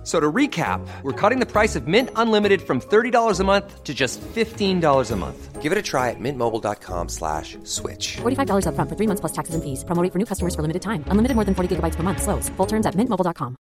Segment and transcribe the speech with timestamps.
[0.00, 3.84] F- So to recap, we're cutting the price of Mint Unlimited from $30 a month
[3.84, 5.60] to just $15 a month.
[5.60, 8.16] Give it a try at mintmobile.com slash switch.
[8.22, 9.84] $45 upfront for three months plus taxes and fees.
[9.84, 11.04] Promo rate for new customers for limited time.
[11.10, 12.22] Unlimited more than 40 gigabytes per month.
[12.22, 12.48] Slows.
[12.56, 13.56] Full terms at mintmobile.com.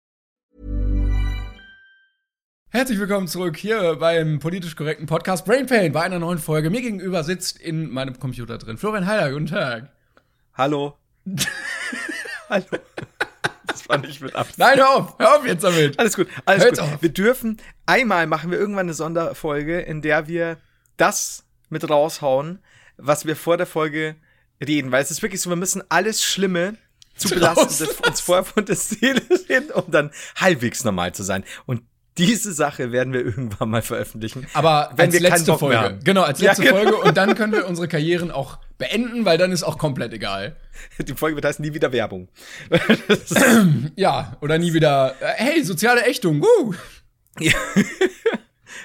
[2.71, 6.69] Herzlich willkommen zurück hier beim politisch korrekten Podcast Brain Pain bei einer neuen Folge.
[6.69, 9.31] Mir gegenüber sitzt in meinem Computer drin Florian Heiler.
[9.31, 9.89] Guten Tag.
[10.53, 10.95] Hallo.
[12.49, 12.77] Hallo.
[13.69, 14.59] Das war nicht mit Absicht.
[14.59, 15.97] Nein, hör auf, hör auf jetzt damit.
[15.99, 16.87] Alles gut, alles Hört's gut.
[16.87, 17.01] auf.
[17.01, 20.57] Wir dürfen, einmal machen wir irgendwann eine Sonderfolge, in der wir
[20.97, 22.59] das mit raushauen,
[22.97, 24.15] was wir vor der Folge
[24.65, 24.91] reden.
[24.91, 26.75] Weil es ist wirklich so, wir müssen alles Schlimme
[27.15, 31.43] zu belasten, uns vorher von der Seele reden, um dann halbwegs normal zu sein.
[31.65, 31.83] Und
[32.19, 34.45] diese Sache werden wir irgendwann mal veröffentlichen.
[34.53, 35.79] Aber wenn als wir letzte Folge.
[35.79, 35.99] haben.
[36.03, 36.75] Genau, als Ja, letzte genau.
[36.75, 36.97] Folge.
[36.97, 40.55] Und dann können wir unsere Karrieren auch beenden, weil dann ist auch komplett egal.
[40.99, 42.27] Die Folge wird heißen nie wieder Werbung.
[43.95, 46.73] Ja, oder nie wieder, äh, hey, soziale Ächtung, woo.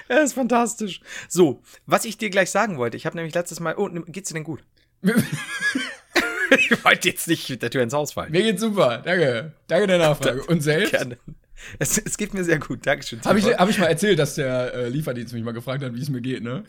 [0.09, 1.01] Ja, ist fantastisch.
[1.27, 4.35] So, was ich dir gleich sagen wollte, ich habe nämlich letztes Mal, oh, geht's dir
[4.35, 4.63] denn gut?
[5.01, 8.31] ich wollte jetzt nicht mit der Tür ins Haus fallen.
[8.31, 9.53] Mir geht's super, danke.
[9.67, 10.43] Danke der Nachfrage.
[10.47, 10.91] Und selbst?
[10.91, 11.17] Gerne.
[11.79, 13.21] Es, es geht mir sehr gut, Dankeschön.
[13.23, 16.01] Habe ich, hab ich mal erzählt, dass der äh, Lieferdienst mich mal gefragt hat, wie
[16.01, 16.63] es mir geht, ne?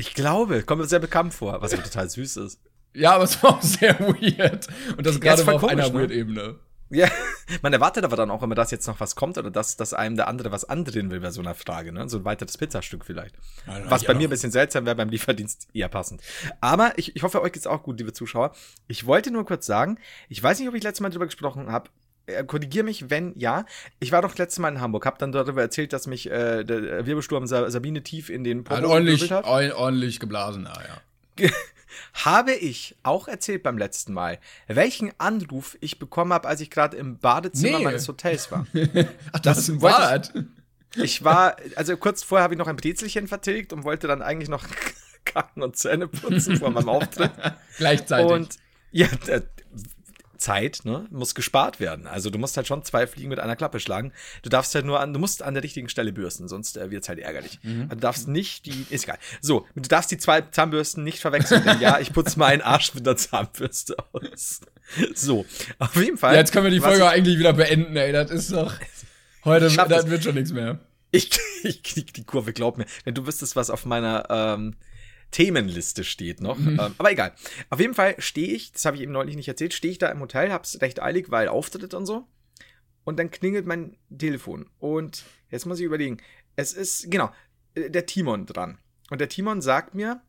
[0.00, 2.58] ich glaube, kommt mir sehr bekannt vor, was aber total süß ist.
[2.94, 4.66] Ja, aber es war auch sehr weird.
[4.96, 5.94] Und das Ja, gerade ist war auf einer ne?
[5.94, 6.58] Weird-Ebene.
[6.88, 7.08] Ja,
[7.62, 10.16] man erwartet aber dann auch immer, dass jetzt noch was kommt oder dass, dass einem
[10.16, 12.08] der andere was andrehen will bei so einer Frage, ne?
[12.08, 13.36] So ein weiteres Pizzastück vielleicht.
[13.66, 16.22] dann was bei auch mir ein bisschen seltsam wäre, beim Lieferdienst eher passend.
[16.60, 18.52] Aber ich, ich hoffe, euch geht's auch gut, liebe Zuschauer.
[18.88, 19.98] Ich wollte nur kurz sagen,
[20.28, 21.90] ich weiß nicht, ob ich letztes Mal drüber gesprochen habe.
[22.32, 23.64] Äh, korrigier mich, wenn ja.
[23.98, 27.06] Ich war doch letztes Mal in Hamburg, habe dann darüber erzählt, dass mich äh, der
[27.06, 29.44] Wirbelsturm Sa Sabine tief in den Popo ordentlich, hat.
[29.44, 30.80] ord- ordentlich geblasen, ah,
[31.38, 31.48] ja.
[32.12, 34.38] Habe ich auch erzählt beim letzten Mal,
[34.68, 37.84] welchen Anruf ich bekommen habe, als ich gerade im Badezimmer Nee.
[37.84, 38.66] meines Hotels war.
[39.32, 40.44] Ach, das ist ein wollte ich- Bad.
[40.96, 44.48] Ich war, also kurz vorher habe ich noch ein Brezelchen vertilgt und wollte dann eigentlich
[44.48, 44.64] noch
[45.24, 47.30] kacken und Zähne putzen vor meinem Auftritt.
[47.78, 48.30] Gleichzeitig.
[48.30, 48.56] Und
[48.90, 49.06] ja,
[50.40, 52.06] Zeit, ne, muss gespart werden.
[52.06, 54.12] Also du musst halt schon zwei Fliegen mit einer Klappe schlagen.
[54.42, 57.08] Du darfst halt nur an, du musst an der richtigen Stelle bürsten, sonst äh, wird's
[57.08, 57.60] halt ärgerlich.
[57.62, 57.82] Mhm.
[57.82, 59.18] Also Du darfst nicht die, ist egal.
[59.40, 61.62] So, du darfst die zwei Zahnbürsten nicht verwechseln.
[61.64, 64.60] Denn ja, ich putze meinen Arsch mit der Zahnbürste aus.
[65.14, 65.44] So,
[65.78, 66.34] auf jeden Fall.
[66.34, 68.10] Jetzt können wir die Folge ich- eigentlich wieder beenden, ey.
[68.12, 68.74] Das ist doch.
[69.44, 70.10] Heute das das.
[70.10, 70.80] wird schon nichts mehr.
[71.12, 71.30] Ich,
[71.62, 72.86] ich krieg die Kurve, glaub mir.
[73.04, 74.74] Wenn du wüsstest, was auf meiner ähm,
[75.30, 76.58] Themenliste steht noch.
[76.58, 76.78] Mhm.
[76.80, 77.32] Ähm, aber egal.
[77.68, 80.08] Auf jeden Fall stehe ich, das habe ich eben neulich nicht erzählt, stehe ich da
[80.08, 82.26] im Hotel, hab's recht eilig, weil Auftritt und so.
[83.04, 84.68] Und dann klingelt mein Telefon.
[84.78, 86.18] Und jetzt muss ich überlegen.
[86.56, 87.30] Es ist, genau,
[87.74, 88.78] äh, der Timon dran.
[89.10, 90.20] Und der Timon sagt mir,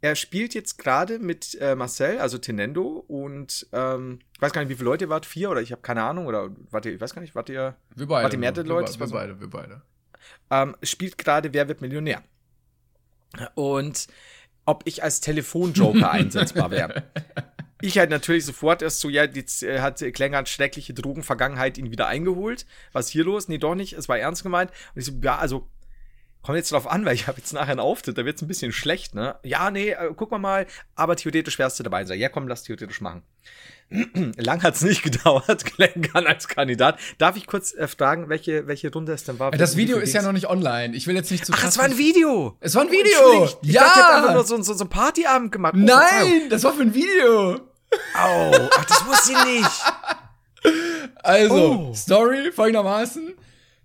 [0.00, 4.70] er spielt jetzt gerade mit äh, Marcel, also Tenendo, und ähm, ich weiß gar nicht,
[4.70, 7.00] wie viele Leute ihr wart, vier oder ich habe keine Ahnung, oder wart ihr, ich
[7.00, 8.24] weiß gar nicht, wart ihr, Wir beide.
[8.24, 9.82] Warte, mehr wir, Leute, wir, wir beide, wir beide.
[10.50, 12.22] ähm, spielt gerade Wer wird Millionär?
[13.54, 14.06] Und
[14.68, 17.02] ob ich als Telefonjoker einsetzbar wäre.
[17.80, 22.08] Ich halt natürlich sofort erst so, ja, jetzt äh, hat Klängert schreckliche Drogenvergangenheit ihn wieder
[22.08, 22.66] eingeholt.
[22.90, 23.46] Was hier los?
[23.46, 23.92] Nee, doch nicht.
[23.92, 24.72] Es war ernst gemeint.
[24.96, 25.68] Und ich so, ja, also,
[26.42, 28.72] kommt jetzt drauf an, weil ich habe jetzt nachher einen Auftritt, da wird's ein bisschen
[28.72, 29.36] schlecht, ne?
[29.42, 32.18] Ja, nee, äh, guck mal mal, aber theoretisch wärst du dabei sein.
[32.18, 33.22] Ja, komm, lass theoretisch machen.
[34.36, 36.98] Lang hat's nicht gedauert, Klängern als Kandidat.
[37.16, 39.50] Darf ich kurz äh, fragen, welche, welche Runde es denn war?
[39.50, 40.94] Das Video ist ja noch nicht online.
[40.94, 42.56] Ich will jetzt nicht zu Ach, es war ein Video.
[42.60, 43.44] Es war ein Video.
[43.62, 43.82] Ich ja.
[43.82, 45.74] dachte, ihr habt einfach nur so, so, so einen Partyabend gemacht.
[45.76, 45.80] Oh.
[45.80, 47.54] Nein, das war für ein Video.
[48.14, 48.68] Au.
[48.76, 49.70] Ach, das wusste ich nicht.
[51.22, 51.54] Also,
[51.90, 51.94] Oh.
[51.94, 53.34] Story folgendermaßen.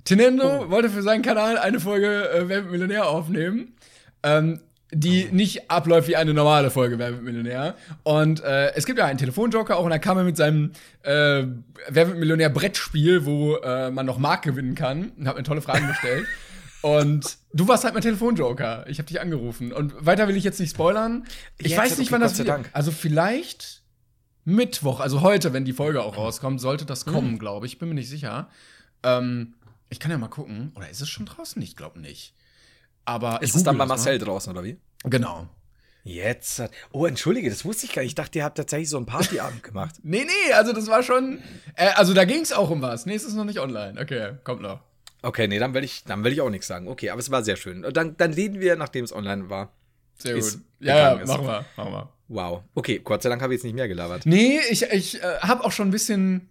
[0.05, 3.75] Tenendo wollte für seinen Kanal eine Folge äh, Wer wird Millionär aufnehmen,
[4.23, 4.59] ähm,
[4.91, 7.75] die nicht abläuft wie eine normale Folge Wer wird Millionär.
[8.03, 10.71] Und äh, es gibt ja einen Telefonjoker auch und da kam er mit seinem
[11.03, 11.45] äh,
[11.89, 15.61] Wer wird Millionär Brettspiel, wo äh, man noch Mark gewinnen kann und hat mir tolle
[15.61, 16.25] Fragen gestellt.
[16.83, 18.83] Und du warst halt mein Telefonjoker.
[18.89, 19.71] Ich habe dich angerufen.
[19.71, 21.23] Und weiter will ich jetzt nicht spoilern.
[21.57, 22.35] Ich Jetzt, weiß nicht, okay, wann das.
[22.43, 22.69] Dank.
[22.73, 23.83] Also vielleicht
[24.43, 27.13] Mittwoch, also heute, wenn die Folge auch rauskommt, sollte das Hm.
[27.13, 27.79] kommen, glaube ich.
[27.79, 28.49] Bin mir nicht sicher.
[29.01, 29.53] Ähm,
[29.93, 30.73] ich kann ja mal gucken.
[30.75, 31.61] Oder ist es schon draußen?
[31.61, 32.33] Ich glaube nicht.
[33.05, 34.73] Aber Ist es dann bei Marcel draußen, oder wie?
[35.03, 35.09] Mal.
[35.09, 35.47] Genau.
[36.03, 36.59] Jetzt.
[36.59, 38.09] hat- Oh, entschuldige, das wusste ich gar nicht.
[38.11, 39.95] Ich dachte, ihr habt tatsächlich so einen Partyabend gemacht.
[40.03, 41.39] Nee, nee, also das war schon.
[41.75, 43.05] Äh, also da ging es auch um was.
[43.05, 43.99] Nee, es ist noch nicht online.
[44.01, 44.81] Okay, kommt noch.
[45.21, 46.87] Okay, nee, dann will ich, dann will ich auch nichts sagen.
[46.89, 47.85] Okay, aber es war sehr schön.
[47.85, 49.71] Und dann, dann reden wir, nachdem es online war.
[50.17, 50.59] Sehr gut.
[50.81, 52.09] Ja, ja, machen wir, machen wir.
[52.27, 52.63] Wow.
[52.75, 54.25] Okay, Gott sei Dank habe ich jetzt nicht mehr gelabert.
[54.25, 56.49] Nee, ich, ich äh, habe auch schon ein bisschen.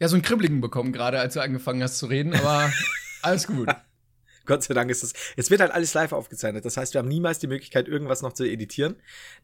[0.00, 2.70] Ja so einen Kribbeligen bekommen, gerade als du angefangen hast zu reden, aber
[3.22, 3.68] alles gut.
[4.46, 5.14] Gott sei Dank ist es.
[5.36, 6.66] Es wird halt alles live aufgezeichnet.
[6.66, 8.96] Das heißt, wir haben niemals die Möglichkeit, irgendwas noch zu editieren.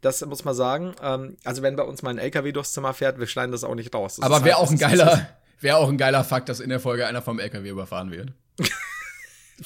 [0.03, 0.95] Das muss man sagen.
[1.03, 3.75] Ähm, also, wenn bei uns mal ein LKW durchs Zimmer fährt, wir schneiden das auch
[3.75, 4.17] nicht raus.
[4.17, 5.29] Das aber wäre halt- auch ein das geiler,
[5.61, 8.33] wäre auch ein geiler Fakt, dass in der Folge einer vom LKW überfahren wird.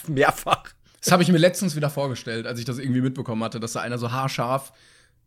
[0.06, 0.64] Mehrfach.
[1.02, 3.81] Das habe ich mir letztens wieder vorgestellt, als ich das irgendwie mitbekommen hatte, dass da
[3.81, 4.72] einer so haarscharf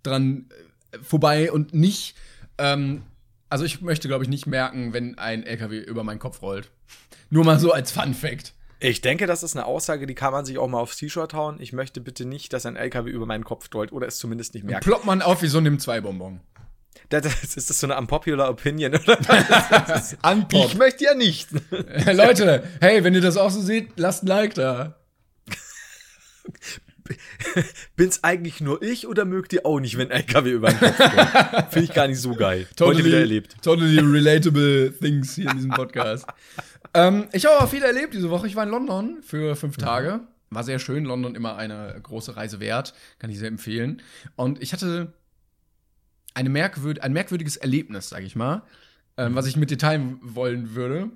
[0.03, 0.45] dran
[0.91, 2.15] äh, vorbei und nicht.
[2.57, 3.03] Ähm,
[3.49, 6.69] also ich möchte, glaube ich, nicht merken, wenn ein LKW über meinen Kopf rollt.
[7.29, 8.53] Nur mal so als Fun Fact.
[8.79, 11.57] Ich denke, das ist eine Aussage, die kann man sich auch mal aufs T-Shirt hauen.
[11.59, 14.65] Ich möchte bitte nicht, dass ein LKW über meinen Kopf rollt oder es zumindest nicht
[14.65, 14.83] merkt.
[14.83, 16.41] Ploppt man auf wie so einem Zwei-Bonbon.
[17.09, 19.17] Das, das ist das so eine unpopular Opinion, oder?
[20.21, 20.65] Anpop.
[20.65, 21.49] Ich möchte ja nicht.
[21.71, 24.95] Leute, hey, wenn ihr das auch so seht, lasst ein Like da.
[27.95, 31.65] Bin's eigentlich nur ich oder mögt ihr auch nicht, wenn LKW über den Kopf rollt?
[31.71, 32.67] Finde ich gar nicht so geil.
[32.79, 33.55] Heute wieder erlebt.
[33.61, 36.25] Totally relatable things hier in diesem Podcast.
[36.93, 38.47] ähm, ich habe aber viel erlebt diese Woche.
[38.47, 40.21] Ich war in London für fünf Tage.
[40.49, 41.03] War sehr schön.
[41.05, 42.93] London immer eine große Reise wert.
[43.19, 44.01] Kann ich sehr empfehlen.
[44.35, 45.13] Und ich hatte
[46.33, 48.61] eine merkwürd ein merkwürdiges Erlebnis, sag ich mal,
[49.17, 51.09] ähm, was ich mit dir teilen wollen würde.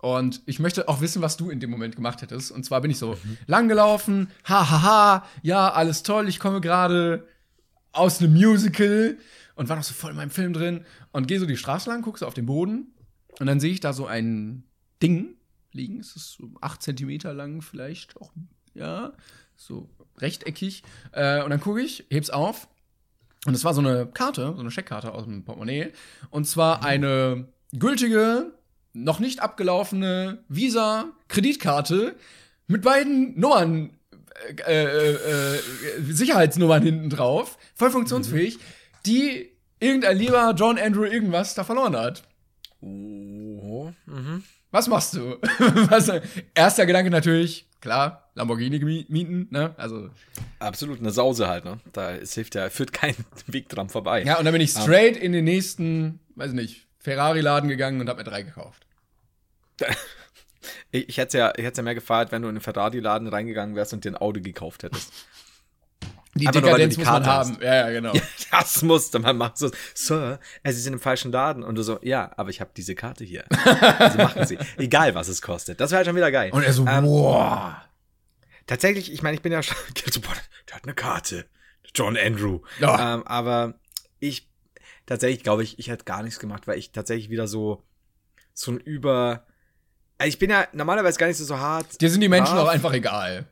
[0.00, 2.50] Und ich möchte auch wissen, was du in dem Moment gemacht hättest.
[2.50, 3.16] Und zwar bin ich so
[3.46, 7.26] langgelaufen, ha, ha, ha, ja, alles toll, ich komme gerade
[7.92, 9.18] aus einem Musical
[9.56, 12.02] und war noch so voll in meinem Film drin und gehe so die Straße lang,
[12.02, 12.94] gucke so auf den Boden
[13.38, 14.64] und dann sehe ich da so ein
[15.02, 15.36] Ding
[15.72, 16.00] liegen.
[16.00, 18.32] Es ist so acht Zentimeter lang vielleicht auch,
[18.74, 19.12] ja,
[19.56, 20.82] so rechteckig.
[21.12, 22.68] Äh, und dann gucke ich, heb's auf
[23.46, 25.92] und es war so eine Karte, so eine Scheckkarte aus dem Portemonnaie.
[26.30, 28.52] Und zwar eine gültige,
[28.92, 32.16] noch nicht abgelaufene Visa-Kreditkarte
[32.66, 33.90] mit beiden Nummern,
[34.66, 35.58] äh, äh, äh,
[36.08, 38.58] Sicherheitsnummern hinten drauf, voll funktionsfähig,
[39.06, 39.50] die
[39.80, 42.22] irgendein lieber John Andrew irgendwas da verloren hat.
[42.80, 43.90] Oh.
[44.06, 44.42] Mhm.
[44.70, 45.36] Was machst du?
[45.88, 46.10] Was,
[46.54, 49.74] erster Gedanke natürlich, klar, Lamborghini mieten, ne?
[49.76, 50.10] Also,
[50.60, 51.80] Absolut eine Sause halt, ne?
[51.92, 53.14] Da es hilft ja, führt kein
[53.46, 54.22] Weg dran vorbei.
[54.22, 58.16] ja, und dann bin ich straight in den nächsten, weiß nicht, Ferrari-Laden gegangen und hab
[58.18, 58.86] mir drei gekauft.
[60.92, 63.92] Ich, hätte ja, ich hätte ja mehr gefeiert, wenn du in den Ferrari-Laden reingegangen wärst
[63.94, 65.10] und dir ein Auto gekauft hättest.
[66.34, 67.50] Die nur, du Dekadenz die muss man Karte haben.
[67.52, 67.62] hast.
[67.62, 68.12] Ja, ja, genau.
[68.50, 69.54] Das musste man machen.
[69.54, 71.62] So, Sir, äh, Sie sind im falschen Laden.
[71.62, 73.44] Und du so, ja, aber ich habe diese Karte hier.
[73.98, 74.58] Also machen Sie.
[74.76, 75.80] Egal, was es kostet.
[75.80, 76.50] Das wäre halt schon wieder geil.
[76.52, 77.82] Und er so, Ähm, boah.
[78.66, 79.76] Tatsächlich, ich meine, ich bin ja schon.
[80.68, 81.46] Der hat eine Karte.
[81.94, 82.60] John Andrew.
[82.80, 83.14] Ja.
[83.14, 83.74] Ähm, aber
[84.18, 84.49] ich,
[85.06, 87.82] tatsächlich glaube ich, ich hätte gar nichts gemacht, weil ich tatsächlich wieder so,
[88.54, 89.46] so ein Über.
[90.18, 92.00] Also Ich bin ja normalerweise gar nicht so, so hart.
[92.00, 92.66] Dir sind die Menschen brav.
[92.68, 93.46] auch einfach egal.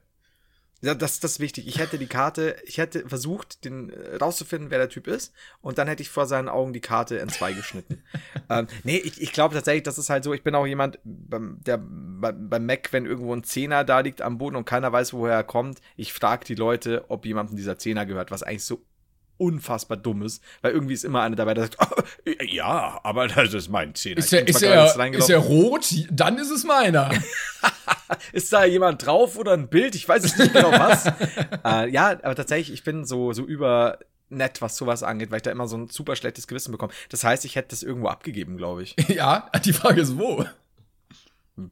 [0.81, 1.67] Ja, das, das ist wichtig.
[1.67, 5.77] Ich hätte die Karte, ich hätte versucht, den äh, rauszufinden, wer der Typ ist, und
[5.77, 8.05] dann hätte ich vor seinen Augen die Karte in zwei geschnitten.
[8.49, 11.59] ähm, nee, ich, ich glaube tatsächlich, das ist halt so, ich bin auch jemand, beim,
[11.65, 15.15] der bei- beim Mac, wenn irgendwo ein Zehner da liegt am Boden und keiner weiß,
[15.15, 18.81] woher er kommt, ich frage die Leute, ob jemandem dieser Zehner gehört, was eigentlich so
[19.38, 22.02] unfassbar dumm ist, weil irgendwie ist immer einer dabei, der sagt, "Oh,
[22.44, 24.19] ja, aber das ist mein Zehner.
[24.19, 25.88] Ist er, ist, er, ist er rot?
[26.11, 27.11] Dann ist es meiner.
[28.32, 29.94] Ist da jemand drauf oder ein Bild?
[29.94, 31.06] Ich weiß es nicht genau was.
[31.64, 33.99] äh, ja, aber tatsächlich, ich bin so, so über
[34.31, 36.93] nett, was sowas angeht, weil ich da immer so ein super schlechtes Gewissen bekomme.
[37.08, 38.96] Das heißt, ich hätte das irgendwo abgegeben, glaube ich.
[39.08, 40.44] ja, die Frage ist wo.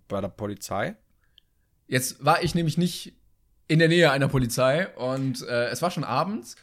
[0.08, 0.96] Bei der Polizei.
[1.86, 3.14] Jetzt war ich nämlich nicht
[3.68, 6.56] in der Nähe einer Polizei und äh, es war schon abends.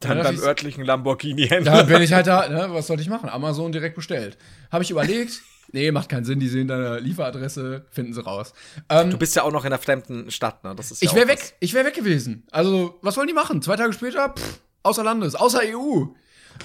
[0.00, 1.72] Dann Ja, beim örtlichen Lamborghini-Händler.
[1.72, 3.28] Da bin ich halt da, ne, was sollte ich machen?
[3.28, 4.38] Amazon direkt bestellt.
[4.70, 5.40] Habe ich überlegt,
[5.72, 8.52] nee, macht keinen Sinn, die sehen deine Lieferadresse, finden sie raus.
[8.88, 10.74] Ähm, Du bist ja auch noch in einer fremden Stadt, ne?
[10.76, 11.54] Das ist ja ich wäre weg, was.
[11.60, 12.46] ich wäre weg gewesen.
[12.52, 13.60] Also, was wollen die machen?
[13.60, 16.04] Zwei Tage später, pff, außer Landes, außer EU.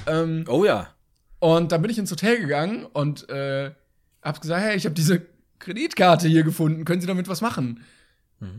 [0.08, 0.90] Ähm, Oh ja.
[1.40, 3.72] und dann bin ich ins Hotel gegangen und äh,
[4.22, 5.22] hab gesagt, hey, ich habe diese
[5.60, 7.84] Kreditkarte hier gefunden, können Sie damit was machen?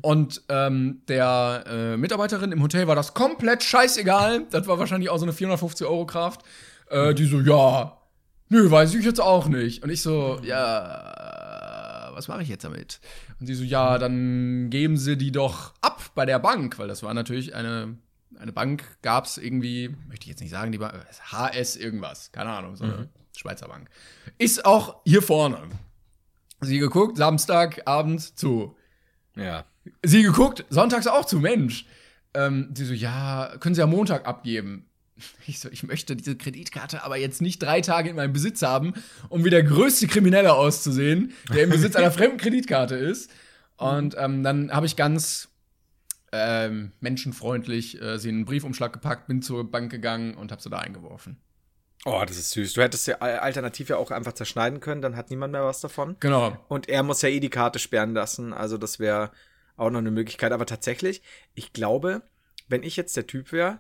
[0.03, 4.47] Und ähm, der äh, Mitarbeiterin im Hotel war das komplett scheißegal.
[4.51, 6.43] Das war wahrscheinlich auch so eine 450 Euro Kraft.
[6.91, 7.99] Äh, die so, ja,
[8.49, 9.83] nö, weiß ich jetzt auch nicht.
[9.83, 13.01] Und ich so, ja, was mache ich jetzt damit?
[13.41, 17.03] Und sie so, ja, dann geben Sie die doch ab bei der Bank, weil das
[17.03, 17.97] war natürlich eine
[18.39, 20.95] eine Bank gab's irgendwie, möchte ich jetzt nicht sagen, die Bank,
[21.31, 23.89] HS irgendwas, keine Ahnung, so eine Schweizer Bank.
[24.39, 25.59] Ist auch hier vorne.
[26.61, 28.77] Sie geguckt, Samstag, Abend zu.
[29.37, 29.65] Ja.
[30.03, 31.87] Sie geguckt, sonntags auch zu, Mensch.
[32.35, 34.87] Ähm, sie so, ja, können Sie am Montag abgeben.
[35.47, 38.95] Ich so, ich möchte diese Kreditkarte aber jetzt nicht drei Tage in meinem Besitz haben,
[39.29, 43.31] um wie der größte Kriminelle auszusehen, der im Besitz einer fremden Kreditkarte ist.
[43.77, 45.49] Und ähm, dann habe ich ganz
[46.33, 50.71] ähm, menschenfreundlich äh, sie in einen Briefumschlag gepackt, bin zur Bank gegangen und habe sie
[50.71, 51.37] da eingeworfen.
[52.05, 52.75] Oh, das ist süß.
[52.75, 56.17] Du hättest ja alternativ ja auch einfach zerschneiden können, dann hat niemand mehr was davon.
[56.21, 56.59] Genau.
[56.69, 59.31] Und er muss ja eh die Karte sperren lassen, also das wäre
[59.77, 60.53] auch noch eine Möglichkeit.
[60.53, 61.23] Aber tatsächlich,
[61.55, 62.23] ich glaube,
[62.69, 63.79] wenn ich jetzt der Typ wäre,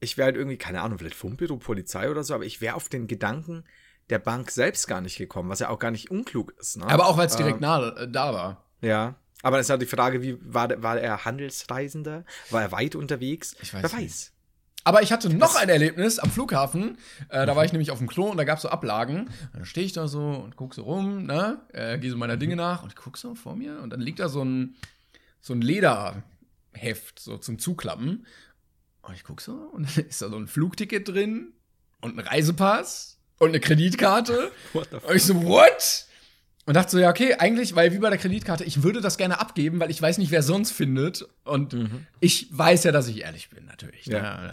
[0.00, 2.88] ich wäre halt irgendwie, keine Ahnung, vielleicht Funkbüro, Polizei oder so, aber ich wäre auf
[2.88, 3.64] den Gedanken
[4.10, 6.76] der Bank selbst gar nicht gekommen, was ja auch gar nicht unklug ist.
[6.76, 6.86] Ne?
[6.86, 8.64] Aber auch weil es direkt nah, äh, da war.
[8.80, 9.16] Ja.
[9.42, 12.24] Aber es ist halt die Frage, wie war, der- war er Handelsreisender?
[12.50, 13.56] War er weit unterwegs?
[13.62, 14.08] Ich weiß Wer nicht.
[14.10, 14.32] weiß.
[14.84, 16.98] Aber ich hatte noch ein Erlebnis am Flughafen.
[17.28, 19.30] Äh, da war ich nämlich auf dem Klo und da gab es so Ablagen.
[19.52, 21.60] Dann stehe ich da so und gucke so rum, ne?
[21.72, 23.80] Äh, Gehe so meiner Dinge nach und guck so vor mir.
[23.82, 24.76] Und dann liegt da so ein,
[25.46, 28.26] so ein Lederheft, so zum Zuklappen.
[29.02, 31.52] Und ich guck so und dann ist da so ein Flugticket drin
[32.00, 34.50] und ein Reisepass und eine Kreditkarte.
[34.72, 36.06] What the Und ich so, what?
[36.64, 39.38] Und dachte so, ja, okay, eigentlich, weil wie bei der Kreditkarte, ich würde das gerne
[39.38, 41.24] abgeben, weil ich weiß nicht, wer sonst findet.
[41.44, 41.76] Und
[42.18, 44.06] ich weiß ja, dass ich ehrlich bin, natürlich.
[44.06, 44.18] Ja.
[44.18, 44.50] Ja,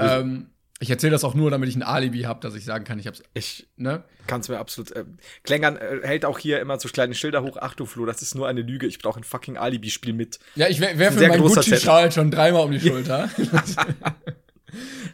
[0.00, 0.50] Ähm,
[0.82, 3.06] ich erzähle das auch nur, damit ich ein Alibi habe, dass ich sagen kann, ich
[3.06, 3.22] hab's.
[3.34, 4.04] ich Ne?
[4.26, 4.90] kann es mir absolut.
[4.92, 5.04] Äh,
[5.44, 7.56] Klängern äh, hält auch hier immer so kleine Schilder hoch.
[7.60, 8.86] Ach du Flo, das ist nur eine Lüge.
[8.86, 10.38] Ich brauche ein fucking Alibi-Spiel mit.
[10.56, 13.30] Ja, ich wer- werfe Sehr meinen Gucci-Schal schon dreimal um die Schulter.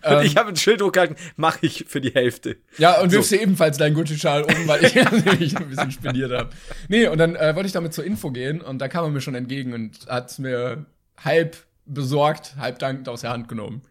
[0.09, 2.57] Und ich habe ein Schild hochgehalten, mache ich für die Hälfte.
[2.79, 3.17] ja, und So.
[3.17, 4.95] wirfst dir ebenfalls deinen Gucci-Schal um, weil ich
[5.25, 6.51] nämlich ein bisschen spendiert habe.
[6.89, 9.21] Nee, und dann äh, wollte ich damit zur Info gehen und da kam er mir
[9.21, 10.87] schon entgegen und hat's mir
[11.23, 11.57] halb
[11.87, 13.83] besorgt, halb dankend aus der Hand genommen.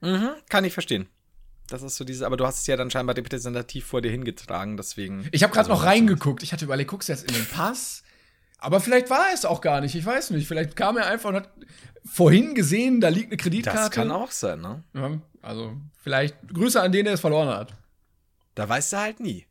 [0.00, 1.08] Mhm, kann ich verstehen.
[1.70, 4.76] Das ist so dieses, aber du hast es ja dann scheinbar repräsentativ vor dir hingetragen,
[4.76, 5.26] deswegen.
[5.32, 6.42] Ich habe gerade Also, noch reingeguckt.
[6.42, 8.02] Ich hatte überlegt, guckst du jetzt in den Pass?
[8.58, 9.94] Aber vielleicht war es auch gar nicht.
[9.94, 10.46] Ich weiß nicht.
[10.46, 11.50] Vielleicht kam er einfach und hat
[12.04, 13.78] vorhin gesehen, da liegt eine Kreditkarte.
[13.78, 14.84] Das kann auch sein, ne?
[14.94, 17.74] Ja, also vielleicht Grüße an den, der es verloren hat.
[18.54, 19.46] Da weißt du halt nie.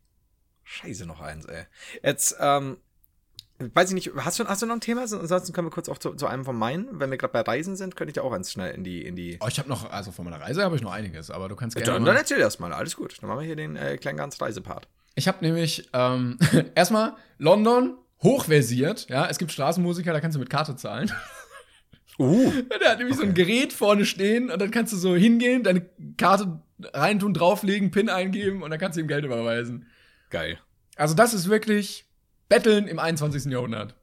[0.64, 1.64] Scheiße, noch eins, ey.
[2.04, 2.78] Jetzt, ähm,
[3.60, 5.02] weiß ich nicht, hast du, hast du noch ein Thema?
[5.02, 6.88] Ansonsten können wir kurz auch zu, zu einem von meinen.
[7.00, 9.16] Wenn wir gerade bei Reisen sind, könnte ich da auch eins schnell in die, in
[9.16, 9.38] die.
[9.42, 11.76] Oh, ich habe noch, also von meiner Reise habe ich noch einiges, aber du kannst
[11.76, 11.92] gerne.
[11.92, 13.18] dann, dann erzähl erst mal, alles gut.
[13.22, 14.88] Dann machen wir hier den äh, kleinen ganz Reisepart.
[15.16, 16.38] Ich habe nämlich ähm,
[16.76, 19.08] erstmal London hochversiert.
[19.10, 21.12] Ja, es gibt Straßenmusiker, da kannst du mit Karte zahlen.
[22.18, 22.52] Uh.
[22.82, 25.86] Der hat nämlich so ein Gerät vorne stehen und dann kannst du so hingehen, deine
[26.18, 29.88] Karte reintun, drauflegen, PIN eingeben und dann kannst du ihm Geld überweisen.
[30.30, 30.60] Geil.
[30.96, 32.09] Also das ist wirklich
[32.50, 33.52] Betteln im 21.
[33.52, 33.96] Jahrhundert.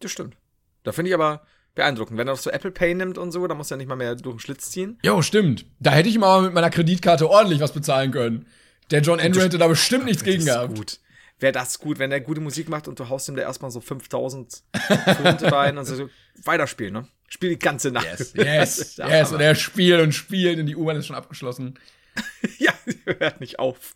[0.00, 0.36] Das stimmt.
[0.82, 1.42] Da finde ich aber
[1.74, 2.18] beeindruckend.
[2.18, 4.14] Wenn er noch so Apple Pay nimmt und so, dann muss er nicht mal mehr
[4.16, 4.98] durch den Schlitz ziehen.
[5.04, 5.66] Jo, stimmt.
[5.78, 8.46] Da hätte ich ihm aber mit meiner Kreditkarte ordentlich was bezahlen können.
[8.90, 10.74] Der John Andrew hätte da bestimmt nichts gegen gehabt.
[10.74, 10.98] gut.
[11.38, 13.80] Wäre das gut, wenn er gute Musik macht und du haust ihm da erstmal so
[13.80, 16.10] 5000 Pfund rein und so,
[16.44, 17.08] weiterspielen, ne?
[17.28, 18.04] Spiel die ganze Nacht.
[18.18, 19.32] Yes, yes, Ja, yes.
[19.32, 21.78] Und er spielt und spielt und die U-Bahn ist schon abgeschlossen.
[22.58, 22.72] ja,
[23.04, 23.94] hört nicht auf.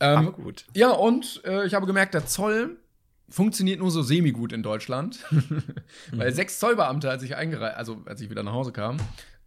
[0.00, 0.66] Ähm, Aber gut.
[0.74, 2.76] Ja, und äh, ich habe gemerkt, der Zoll
[3.28, 5.24] funktioniert nur so semi-gut in Deutschland.
[6.12, 8.98] Weil sechs Zollbeamte, als ich also als ich wieder nach Hause kam,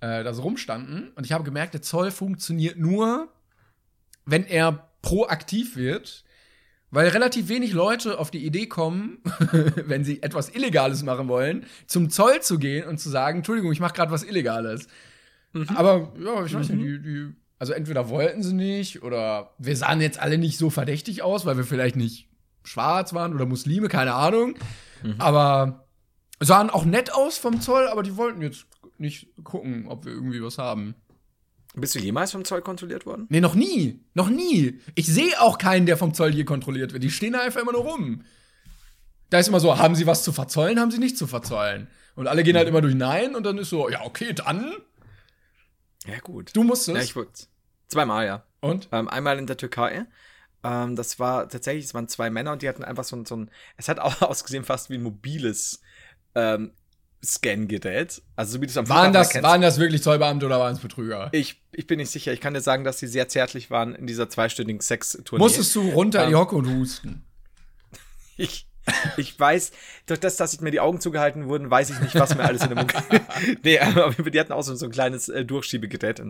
[0.01, 1.12] äh, da so rumstanden.
[1.15, 3.29] Und ich habe gemerkt, der Zoll funktioniert nur,
[4.25, 6.24] wenn er proaktiv wird.
[6.91, 9.19] Weil relativ wenig Leute auf die Idee kommen,
[9.75, 13.79] wenn sie etwas Illegales machen wollen, zum Zoll zu gehen und zu sagen, Entschuldigung, ich
[13.79, 14.88] mache gerade was Illegales.
[15.75, 17.27] Aber ja, ich weiß nicht, die, die,
[17.59, 21.57] also entweder wollten sie nicht oder wir sahen jetzt alle nicht so verdächtig aus, weil
[21.57, 22.28] wir vielleicht nicht
[22.69, 24.55] schwarz waren oder Muslime, keine Ahnung.
[25.17, 25.88] Aber
[26.39, 28.65] sahen auch nett aus vom Zoll, aber die wollten jetzt
[28.97, 30.95] nicht gucken, ob wir irgendwie was haben.
[31.75, 33.27] Bist du jemals vom Zoll kontrolliert worden?
[33.29, 34.03] Nee, noch nie.
[34.13, 34.79] Noch nie.
[34.95, 37.03] Ich sehe auch keinen, der vom Zoll hier kontrolliert wird.
[37.03, 38.23] Die stehen da einfach immer nur rum.
[39.29, 41.88] Da ist immer so, haben sie was zu verzollen, haben sie nicht zu verzollen.
[42.15, 44.73] Und alle gehen halt immer durch Nein und dann ist so, ja, okay, dann.
[46.07, 46.55] Ja, gut.
[46.55, 46.95] Du musst es.
[46.95, 47.29] Ja, ich wurde
[47.88, 48.43] zweimal, ja.
[48.61, 48.89] und?
[48.91, 50.05] Ähm, einmal in der Türkei.
[50.63, 53.36] Ähm, das war tatsächlich, es waren zwei Männer und die hatten einfach so ein, so
[53.36, 55.82] ein es hat auch ausgesehen fast wie ein mobiles
[56.36, 56.72] ähm,
[57.24, 58.22] Scan-Gerät.
[58.36, 59.48] Also so wie du es am Waren das, erkennst.
[59.48, 61.30] waren das wirklich Zollbeamte oder waren es Betrüger?
[61.34, 62.32] ich, ich bin nicht sicher.
[62.32, 65.44] Ich kann dir sagen, dass sie sehr zärtlich waren in dieser zweistündigen Sextournee.
[65.44, 67.25] Musstest du runter in die Ähm, Hocke und husten?
[68.38, 68.68] Ich,
[69.17, 69.72] ich weiß,
[70.05, 72.63] durch das, dass ich mir die Augen zugehalten wurden, weiß ich nicht, was mir alles
[72.63, 73.01] in der Mucke.
[73.63, 76.22] nee, aber die hatten auch so, so ein kleines äh, Durchschiebegerät.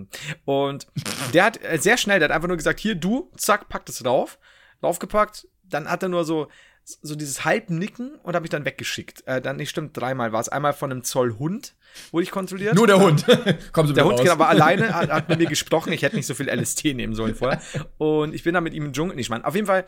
[0.46, 0.88] Und
[1.34, 4.00] der hat äh, sehr schnell, der hat einfach nur gesagt, hier, du, zack, pack das
[4.00, 4.40] drauf.
[4.82, 5.48] Draufgepackt.
[5.64, 6.48] Dann hat er nur so,
[6.84, 9.26] so dieses Halbnicken und habe ich dann weggeschickt.
[9.28, 10.50] Äh, dann, nicht stimmt, dreimal war es.
[10.50, 11.76] Einmal von einem Zollhund,
[12.12, 12.76] wurde ich kontrolliert.
[12.76, 13.26] Nur der Hund.
[13.74, 14.24] Kommen Sie Der Hund raus.
[14.24, 15.94] genau, war alleine, hat, hat mit mir gesprochen.
[15.94, 17.62] Ich hätte nicht so viel LST nehmen sollen vorher.
[17.98, 19.16] Und ich bin dann mit ihm im Dschungel.
[19.16, 19.44] Nicht, Mann.
[19.44, 19.86] Auf jeden Fall,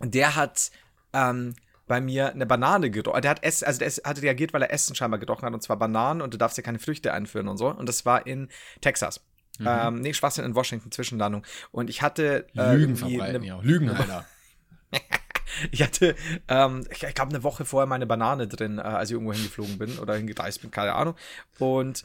[0.00, 0.70] der hat
[1.12, 1.54] ähm,
[1.88, 3.22] bei mir eine Banane gerochen.
[3.22, 5.76] Der hat Ess, also der hatte reagiert, weil er Essen scheinbar gerochen hat, und zwar
[5.78, 7.68] Bananen, und du darfst ja keine Früchte einführen und so.
[7.68, 8.48] Und das war in
[8.80, 9.20] Texas.
[9.60, 11.44] Ähm, nee, Schwachsinn in Washington, Zwischenlandung.
[11.72, 13.58] Und ich hatte äh, Lügen verbreiten, eine- ja.
[13.60, 14.24] Lügen da.
[15.72, 16.14] ich hatte,
[16.46, 19.78] ähm, ich, ich glaube, eine Woche vorher meine Banane drin, äh, als ich irgendwo hingeflogen
[19.78, 21.14] bin oder hingereist bin, keine Ahnung.
[21.58, 22.04] Und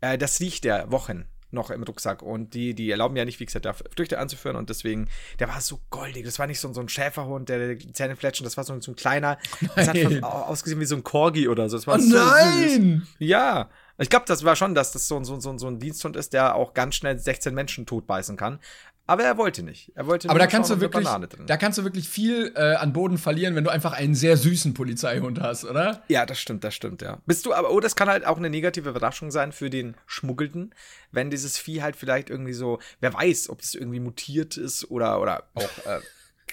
[0.00, 2.22] äh, das riecht ja Wochen noch im Rucksack.
[2.22, 4.56] Und die, die erlauben ja nicht, wie gesagt, da Früchte anzuführen.
[4.56, 5.08] Und deswegen,
[5.38, 6.24] der war so goldig.
[6.24, 8.44] Das war nicht so, so ein Schäferhund, der die Zähne fletschen.
[8.44, 9.38] Das war so, so ein kleiner.
[9.76, 11.76] Das hat von, ausgesehen wie so ein Corgi oder so.
[11.76, 12.14] Das war Oh so Süß.
[12.14, 13.06] nein!
[13.18, 13.70] Ja.
[13.96, 16.56] Ich glaube, das war schon, dass das so, so, so, so ein Diensthund ist, der
[16.56, 18.58] auch ganz schnell 16 Menschen totbeißen kann.
[19.06, 19.92] Aber er wollte nicht.
[19.94, 21.06] Er wollte Aber da kannst schauen, du wirklich,
[21.46, 24.72] da kannst du wirklich viel äh, an Boden verlieren, wenn du einfach einen sehr süßen
[24.72, 26.02] Polizeihund hast, oder?
[26.08, 27.18] Ja, das stimmt, das stimmt, ja.
[27.26, 30.74] Bist du aber, oh, das kann halt auch eine negative Überraschung sein für den Schmuggelnden,
[31.12, 35.20] wenn dieses Vieh halt vielleicht irgendwie so, wer weiß, ob es irgendwie mutiert ist oder,
[35.20, 36.00] oder auch äh,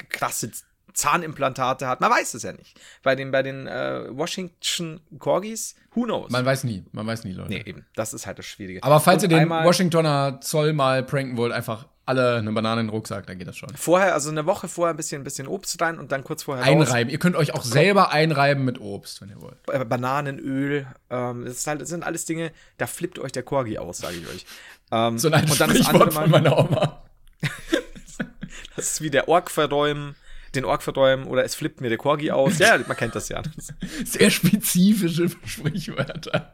[0.10, 0.51] krasse
[0.93, 2.01] Zahnimplantate hat.
[2.01, 2.79] Man weiß es ja nicht.
[3.03, 6.29] Bei den, bei den äh, Washington Corgis, who knows?
[6.31, 7.50] Man weiß nie, man weiß nie, Leute.
[7.50, 7.86] nee, eben.
[7.96, 8.84] Das ist halt das Schwierige.
[8.84, 12.88] Aber falls Und ihr den Washingtoner Zoll mal pranken wollt, einfach alle eine Banane in
[12.88, 13.70] den Rucksack, dann geht das schon.
[13.75, 16.65] Vorher, also eine Woche vorher ein bisschen, ein bisschen Obst rein und dann kurz vorher
[16.65, 16.72] raus.
[16.88, 17.12] Einreiben.
[17.12, 19.58] Ihr könnt euch auch selber einreiben mit Obst, wenn ihr wollt.
[19.72, 20.88] äh, Bananenöl.
[21.10, 24.15] Ähm, das, ist halt, das sind alles Dinge, da flippt euch der Corgi aus, sage
[24.17, 24.46] ich euch.
[24.91, 27.03] Ähm, So ein altes und dann das andere von Mal, meiner Oma.
[28.75, 30.15] das ist wie der Ork verräumen,
[30.55, 32.58] den Ork verräumen oder es flippt mir der Corgi aus.
[32.58, 33.41] Ja, man kennt das ja.
[34.05, 36.53] Sehr spezifische Sprichwörter.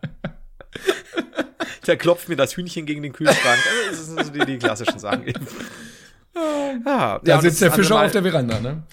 [1.88, 3.60] Der klopft mir das Hühnchen gegen den Kühlschrank.
[3.88, 5.48] Also, das sind so die, die klassischen Sachen eben.
[6.86, 8.84] Ja, Da und sitzt der Fischer auf der Veranda, ne?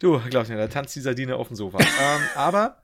[0.00, 1.78] Du, glaubst mir, da tanzt die Sardine auf dem Sofa.
[1.78, 2.82] ähm, aber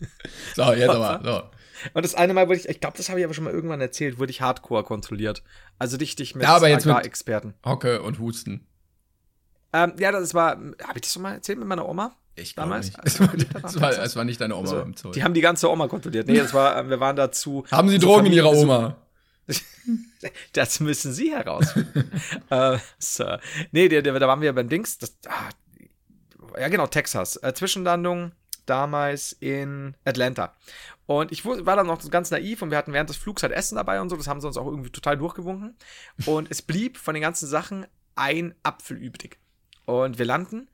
[0.56, 1.20] So, jetzt aber.
[1.22, 1.90] So.
[1.94, 3.80] Und das eine Mal wurde ich, ich glaube, das habe ich aber schon mal irgendwann
[3.80, 5.42] erzählt, wurde ich hardcore kontrolliert.
[5.78, 6.96] Also richtig mit Ja, aber jetzt mit-.
[7.64, 8.66] Hocke und Husten.
[9.72, 12.16] Ähm, ja, das war, habe ich das schon mal erzählt mit meiner Oma?
[12.36, 12.92] Ich Damals?
[13.04, 13.20] Es
[13.80, 15.12] war, es war nicht deine Oma Also, beim Zoll.
[15.12, 16.26] die haben die ganze Oma kontrolliert.
[16.28, 17.64] Nee, das war, ähm, wir waren dazu.
[17.70, 18.96] haben sie Drogen in ihrer Oma?
[20.52, 22.10] Das müssen sie herausfinden.
[22.50, 23.36] äh, so.
[23.72, 24.98] Nee, der, da waren wir beim Dings.
[24.98, 25.48] Das, ah,
[26.58, 27.36] ja, genau, Texas.
[27.36, 28.32] Äh, Zwischenlandung
[28.66, 30.54] damals in Atlanta.
[31.06, 33.74] Und ich war dann noch ganz naiv und wir hatten während des Flugs halt Essen
[33.74, 34.16] dabei und so.
[34.16, 35.76] Das haben sie uns auch irgendwie total durchgewunken.
[36.26, 39.38] Und es blieb von den ganzen Sachen ein Apfel übrig.
[39.86, 40.68] Und wir landen.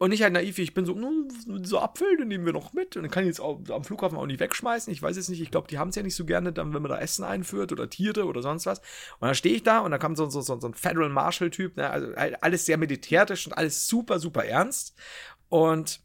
[0.00, 1.28] Und ich halt naiv, ich bin so, "Hm,
[1.62, 2.96] dieser Apfel, den nehmen wir noch mit.
[2.96, 4.90] Und den kann ich jetzt auch am Flughafen auch nicht wegschmeißen.
[4.90, 6.80] Ich weiß jetzt nicht, ich glaube, die haben es ja nicht so gerne, dann, wenn
[6.80, 8.78] man da Essen einführt oder Tiere oder sonst was.
[9.18, 11.76] Und dann stehe ich da und da kam so, so, so, so ein Federal Marshal-Typ,
[11.76, 11.90] ne?
[11.90, 14.94] also halt alles sehr militärisch und alles super, super ernst.
[15.50, 16.00] Und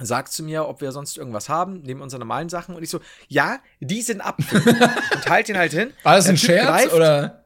[0.00, 2.76] sagt zu mir, ob wir sonst irgendwas haben, neben unseren normalen Sachen.
[2.76, 4.62] Und ich so, ja, diesen Apfel.
[5.14, 5.92] und halt ihn halt hin.
[6.04, 7.39] War das ein Scherz greift- oder?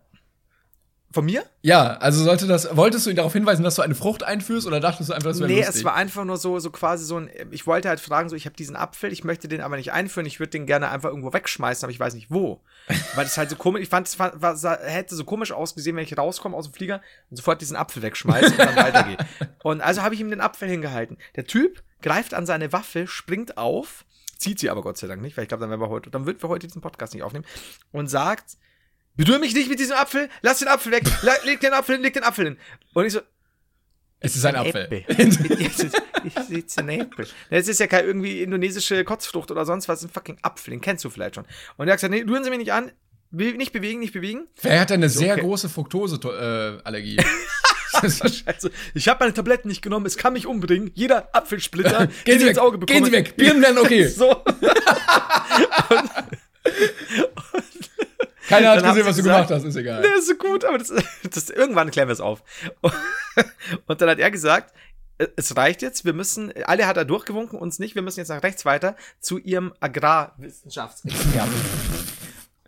[1.15, 1.45] Von mir?
[1.63, 4.81] Ja, also sollte das, wolltest du ihn darauf hinweisen, dass du eine Frucht einführst oder
[4.81, 5.77] dachtest du einfach, das wäre Nee, lustig?
[5.77, 8.47] es war einfach nur so, so quasi so ein, ich wollte halt fragen, so, ich
[8.47, 11.33] habe diesen Apfel, ich möchte den aber nicht einführen, ich würde den gerne einfach irgendwo
[11.33, 12.61] wegschmeißen, aber ich weiß nicht wo.
[13.15, 16.57] Weil es halt so komisch, ich fand, es hätte so komisch ausgesehen, wenn ich rauskomme
[16.57, 17.01] aus dem Flieger
[17.31, 19.17] und sofort diesen Apfel wegschmeiße und dann weitergehe.
[19.63, 21.17] Und also habe ich ihm den Apfel hingehalten.
[21.37, 24.05] Der Typ greift an seine Waffe, springt auf,
[24.37, 26.27] zieht sie aber Gott sei Dank nicht, weil ich glaube, dann werden wir heute, dann
[26.27, 27.45] würden wir heute diesen Podcast nicht aufnehmen
[27.93, 28.57] und sagt,
[29.17, 31.05] berühr mich nicht mit diesem Apfel, lass den Apfel weg,
[31.45, 32.59] leg den Apfel hin, leg den Apfel hin.
[32.95, 33.21] Und ich so,
[34.21, 35.05] es ist ein Apfel.
[35.09, 37.27] ich sitze ein Apfel.
[37.51, 41.05] Das ist ja keine irgendwie indonesische Kotzfrucht oder sonst was, ein fucking Apfel, den kennst
[41.05, 41.45] du vielleicht schon.
[41.77, 42.91] Und er hat gesagt, nee, rühren Sie mich nicht an,
[43.31, 44.47] nicht bewegen, nicht bewegen.
[44.63, 45.43] Wer hat eine sehr okay.
[45.43, 47.19] große Fructose-Allergie?
[48.03, 50.91] Also, ich habe meine Tabletten nicht genommen, es kann mich umbringen.
[50.95, 54.09] Jeder Apfelsplitter, Gehen Sie weg, ins Auge gehen bekomme- Sie weg, Birnen werden okay.
[54.09, 54.43] So.
[58.49, 60.03] Keiner hat gesehen, was du gesagt- gemacht hast, ist egal.
[60.03, 60.93] Der ist so gut, aber das,
[61.33, 62.43] das irgendwann klären wir es auf.
[63.87, 64.75] Und dann hat er gesagt,
[65.19, 68.29] äh, es reicht jetzt, wir müssen, alle hat er durchgewunken, uns nicht, wir müssen jetzt
[68.29, 71.53] nach rechts weiter zu ihrem Agrarwissenschaftsexperten.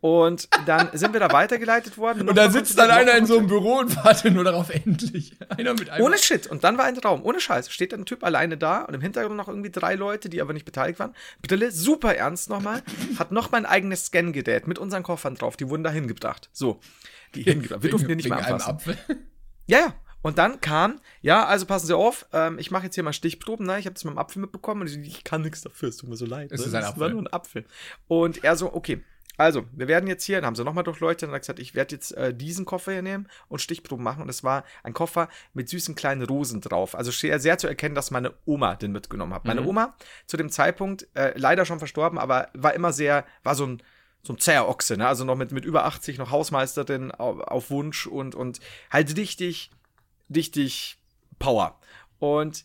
[0.02, 2.28] Und dann sind wir da weitergeleitet worden.
[2.28, 5.36] Und da sitzt dann einer in so einem Büro und wartet nur darauf, endlich.
[5.48, 6.04] Einer mit einem.
[6.04, 6.46] Ohne Shit.
[6.46, 7.24] Und dann war ein Raum.
[7.24, 7.70] Ohne Scheiß.
[7.70, 10.66] Steht ein Typ alleine da und im Hintergrund noch irgendwie drei Leute, die aber nicht
[10.66, 11.14] beteiligt waren.
[11.40, 12.82] Brille, super ernst nochmal.
[13.18, 15.56] Hat noch mein eigenes Scan-Gerät mit unseren Koffern drauf.
[15.56, 16.50] Die wurden da hingebracht.
[16.52, 16.80] So.
[17.34, 17.82] Die hingebracht.
[17.82, 18.70] Wir durften die nicht mehr anfassen.
[18.70, 18.98] Apfel.
[19.66, 19.94] Ja, ja.
[20.22, 23.64] Und dann kam, ja, also passen Sie auf, ähm, ich mache jetzt hier mal Stichproben,
[23.64, 23.78] ne?
[23.78, 26.08] Ich habe das mit dem Apfel mitbekommen und ich, ich kann nichts dafür, es tut
[26.08, 26.50] mir so leid.
[26.50, 26.66] Es ne?
[26.66, 27.10] ist ein war Apfel.
[27.10, 27.64] nur ein Apfel.
[28.08, 29.04] Und er so, okay,
[29.36, 31.94] also, wir werden jetzt hier, dann haben sie nochmal durchleuchtet und hat gesagt, ich werde
[31.94, 34.22] jetzt äh, diesen Koffer hier nehmen und Stichproben machen.
[34.22, 36.94] Und es war ein Koffer mit süßen kleinen Rosen drauf.
[36.94, 39.44] Also sehr, sehr zu erkennen, dass meine Oma den mitgenommen hat.
[39.44, 39.94] Meine Oma,
[40.26, 43.82] zu dem Zeitpunkt, äh, leider schon verstorben, aber war immer sehr, war so ein
[44.22, 45.06] so ein zäher Ochse, ne?
[45.06, 48.58] Also noch mit, mit über 80 noch Hausmeisterin auf, auf Wunsch und, und
[48.90, 49.70] halt richtig,
[50.34, 50.98] richtig
[51.38, 51.78] Power.
[52.18, 52.64] Und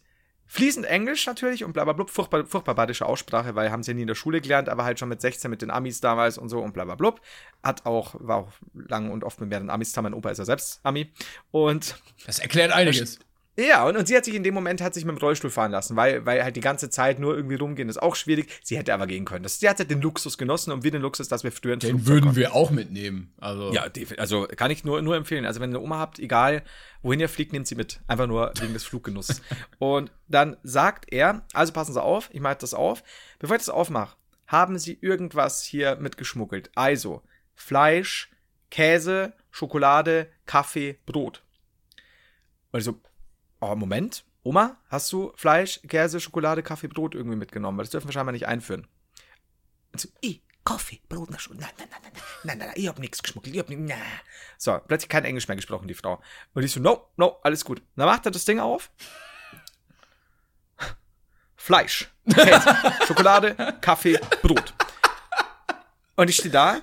[0.52, 4.08] fließend Englisch natürlich und blablabla, furchtbar, furchtbar badische Aussprache, weil haben sie ja nie in
[4.08, 6.74] der Schule gelernt, aber halt schon mit 16 mit den Amis damals und so und
[6.74, 7.16] blablabla.
[7.64, 10.12] Hat auch, war auch lang und oft mit mehreren Amis, zusammen.
[10.12, 11.10] mein Opa ist ja selbst Ami.
[11.52, 13.18] Und Das erklärt einiges.
[13.68, 15.72] Ja, und, und sie hat sich in dem Moment hat sich mit dem Rollstuhl fahren
[15.72, 18.50] lassen, weil, weil halt die ganze Zeit nur irgendwie rumgehen ist auch schwierig.
[18.64, 19.44] Sie hätte aber gehen können.
[19.44, 21.92] Das, sie hat halt den Luxus genossen und wir den Luxus, dass wir früher Den
[21.92, 22.40] Flugzeug würden konnten.
[22.40, 23.34] wir auch mitnehmen.
[23.38, 23.86] Also, Ja,
[24.18, 25.46] also kann ich nur, nur empfehlen.
[25.46, 26.64] Also wenn ihr eine Oma habt, egal
[27.02, 28.00] wohin ihr fliegt, nehmt sie mit.
[28.08, 29.42] Einfach nur wegen des Fluggenusses.
[29.80, 33.04] und dann sagt er, also passen Sie auf, ich mache das auf.
[33.40, 34.16] Bevor ich das aufmache,
[34.48, 36.72] haben Sie irgendwas hier mitgeschmuggelt.
[36.76, 37.22] Also
[37.54, 38.32] Fleisch,
[38.70, 41.44] Käse, Schokolade, Kaffee, Brot.
[42.72, 43.00] Also,
[43.62, 44.26] oh, Moment.
[44.44, 47.78] Oma, hast du Fleisch, Käse, Schokolade, Kaffee, Brot irgendwie mitgenommen?
[47.78, 48.88] Weil das dürfen wir scheinbar nicht einführen.
[49.94, 52.12] Und so, ich, Kaffee, Brot, na nein, nein, nein, nein,
[52.44, 53.94] nein, nein, ich hab nichts geschmuggelt, ich hab nichts.
[54.58, 56.22] So, plötzlich kein Englisch mehr gesprochen, die Frau.
[56.54, 57.82] Und ich so, no, no, alles gut.
[57.96, 58.92] Dann macht er das Ding auf.
[61.56, 64.74] Fleisch, Käse, Schokolade, Kaffee, Brot.
[66.16, 66.82] Und ich stehe da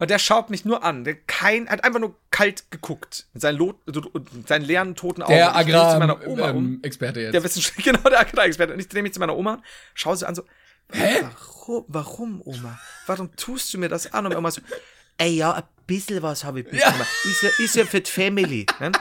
[0.00, 1.04] und der schaut mich nur an.
[1.04, 3.26] Der kein, hat einfach nur kalt geguckt.
[3.32, 5.32] Mit seinen, Lot, mit seinen leeren, toten Augen.
[5.32, 6.78] der Agrar-Experte Oma.
[6.82, 7.34] Experte jetzt.
[7.34, 8.72] Der Wissenschaftler, genau, der Agrarexperte.
[8.72, 9.62] Und ich drehe mich zu meiner Oma,
[9.94, 10.42] schaue sie an so,
[10.92, 11.22] Hä?
[11.22, 12.80] Warum, warum, Oma?
[13.06, 14.26] Warum tust du mir das an?
[14.26, 14.60] Und Oma so,
[15.18, 17.08] ey, ja, ein bisschen was habe ich mitgemacht.
[17.24, 18.66] Ist, ja, ist ja für die Family.
[18.80, 18.92] Ne?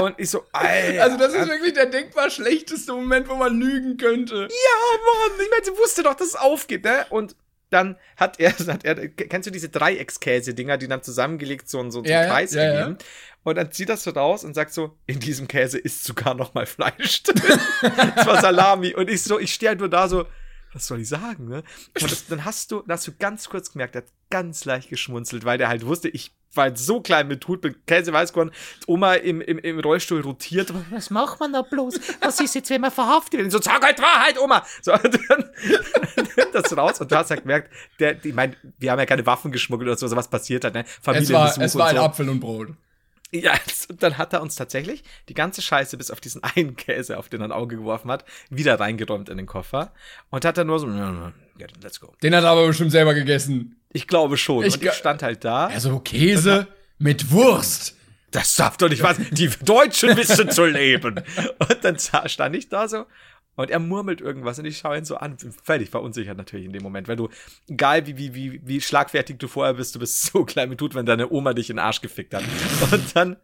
[0.00, 1.02] Und ich so, Alter.
[1.02, 4.34] also das ist wirklich der denkbar schlechteste Moment, wo man lügen könnte.
[4.36, 7.04] ja, Mann, ich meine, sie wusste doch, dass es aufgeht, ne?
[7.10, 7.34] Und
[7.70, 12.02] dann hat er, hat er, kennst du diese Dreieckskäse-Dinger, die dann zusammengelegt so, einen- so,
[12.02, 12.70] so Ja, einen ja, Kreis ja, ja.
[12.72, 12.98] ergeben?
[13.44, 16.54] Und dann zieht das so raus und sagt so, in diesem Käse ist sogar noch
[16.54, 17.58] mal Fleisch drin.
[18.16, 18.94] das war Salami.
[18.94, 20.26] Und ich so, ich stehe halt nur da so,
[20.78, 21.64] was soll ich sagen, ne?
[22.00, 24.88] Und das, dann hast du, dann hast du ganz kurz gemerkt, er hat ganz leicht
[24.88, 28.52] geschmunzelt, weil der halt wusste, ich war halt so klein mit Hut, mit Käse, Weißkorn,
[28.86, 30.72] Oma im, im, im Rollstuhl rotiert.
[30.90, 31.98] Was macht man da bloß?
[32.20, 33.50] Was ist jetzt, wenn man verhaftet wird?
[33.50, 34.64] So, sag halt Wahrheit, Oma!
[34.80, 35.50] So, und dann
[36.36, 39.06] nimmt das raus und du hast halt gemerkt, der, die, ich mein, wir haben ja
[39.06, 40.84] keine Waffen geschmuggelt oder so, also was passiert hat, ne?
[40.86, 42.02] Es Familienbesuch war, es war und ein so.
[42.02, 42.68] Apfel und Brot.
[43.30, 43.52] Ja,
[43.90, 47.28] und dann hat er uns tatsächlich die ganze Scheiße bis auf diesen einen Käse, auf
[47.28, 49.92] den er ein Auge geworfen hat, wieder reingeräumt in den Koffer.
[50.30, 52.14] Und hat dann nur so, "Ja, ja, ja, let's go.
[52.22, 53.76] Den hat er aber bestimmt selber gegessen.
[53.92, 54.64] Ich glaube schon.
[54.64, 55.66] Ich und ich stand halt da.
[55.66, 57.96] Also Käse mit Wurst.
[58.30, 59.16] Das darf doch nicht was.
[59.30, 61.22] Die Deutschen wissen zu leben.
[61.58, 63.06] Und dann stand ich da so.
[63.58, 66.84] Und er murmelt irgendwas und ich schaue ihn so an, völlig verunsichert natürlich in dem
[66.84, 67.28] Moment, weil du,
[67.68, 70.94] egal wie, wie, wie, wie schlagfertig du vorher bist, du bist so klein mit Tut,
[70.94, 72.44] wenn deine Oma dich in den Arsch gefickt hat.
[72.92, 73.36] Und dann,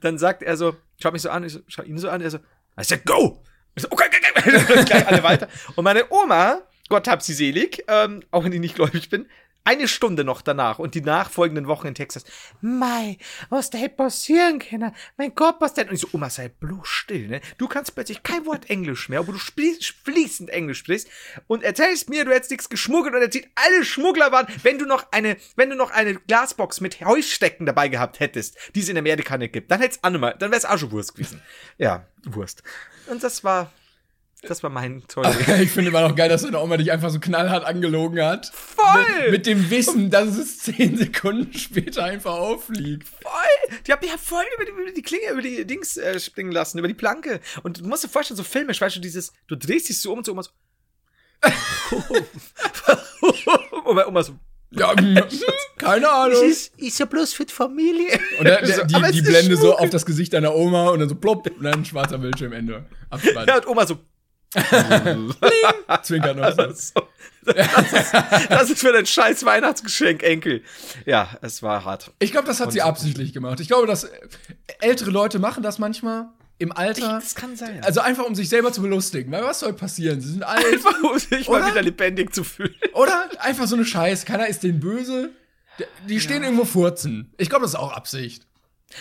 [0.00, 2.32] dann sagt er so, schaut mich so an, ich so, schau ihn so an, er
[2.32, 3.44] so, I said go!
[3.76, 4.84] Ich so, okay, okay, okay.
[4.86, 5.46] Gleich alle weiter.
[5.76, 9.26] Und meine Oma, Gott hab sie selig, ähm, auch wenn ich nicht gläubig bin,
[9.64, 12.24] eine Stunde noch danach und die nachfolgenden Wochen in Texas.
[12.60, 13.18] Mei,
[13.50, 14.94] was da hätte passieren können?
[15.16, 15.88] Mein Gott, was denn?
[15.88, 17.40] Und ich so, Oma, sei bloß still, ne?
[17.58, 21.08] Du kannst plötzlich kein Wort Englisch mehr, obwohl du fließend Englisch sprichst
[21.46, 25.06] und erzählst mir, du hättest nichts geschmuggelt und erzählt, alle Schmuggler waren, wenn du noch
[25.12, 29.36] eine, wenn du noch eine Glasbox mit Heustecken dabei gehabt hättest, die es in Amerika
[29.36, 31.42] nicht gibt, dann hätt's Annemal, dann wär's auch schon Wurst gewesen.
[31.78, 32.62] Ja, Wurst.
[33.06, 33.72] Und das war,
[34.42, 37.20] das war mein toller Ich finde immer noch geil, dass deine Oma dich einfach so
[37.20, 38.50] knallhart angelogen hat.
[38.54, 39.04] Voll!
[39.22, 43.06] Mit, mit dem Wissen, dass es zehn Sekunden später einfach auffliegt.
[43.08, 43.78] voll.
[43.86, 46.52] Die hat mich ja voll über die, über die Klinge, über die Dings äh, springen
[46.52, 47.40] lassen, über die Planke.
[47.62, 50.18] Und du musst dir vorstellen, so filmisch, weißt du, dieses, du drehst dich so um
[50.18, 50.50] und so immer so.
[53.84, 54.34] und meine Oma so.
[54.72, 55.18] Ja, hm,
[55.78, 56.44] keine Ahnung.
[56.44, 58.18] Ist, ist ja bloß für die Familie.
[58.38, 59.84] Und der, So, die, die Blende so Schmuggel.
[59.84, 62.84] auf das Gesicht deiner Oma und dann so plopp und dann ein schwarzer Bildschirm Ende.
[63.10, 63.46] Abspann.
[63.48, 63.98] Ja, und Oma so.
[66.02, 67.02] Zwinkert noch so.
[67.44, 68.12] Das, ist,
[68.50, 70.62] das ist für dein scheiß Weihnachtsgeschenk, Enkel.
[71.06, 72.10] Ja, es war hart.
[72.18, 73.60] Ich glaube, das hat sie absichtlich gemacht.
[73.60, 74.10] Ich glaube, dass äh,
[74.80, 76.26] ältere Leute machen das manchmal
[76.58, 77.18] im Alter.
[77.20, 77.82] Das kann sein.
[77.82, 79.32] Also einfach, um sich selber zu belustigen.
[79.32, 80.20] Weil was soll passieren?
[80.20, 80.64] Sie sind alt.
[80.66, 81.70] Einfach, um sich mal Oder?
[81.70, 82.74] wieder lebendig zu fühlen.
[82.92, 84.26] Oder einfach so eine Scheiß.
[84.26, 85.30] Keiner ist denen böse.
[85.78, 87.32] Die- Die stehen irgendwo furzen.
[87.38, 88.46] Ich glaube, das ist auch Absicht.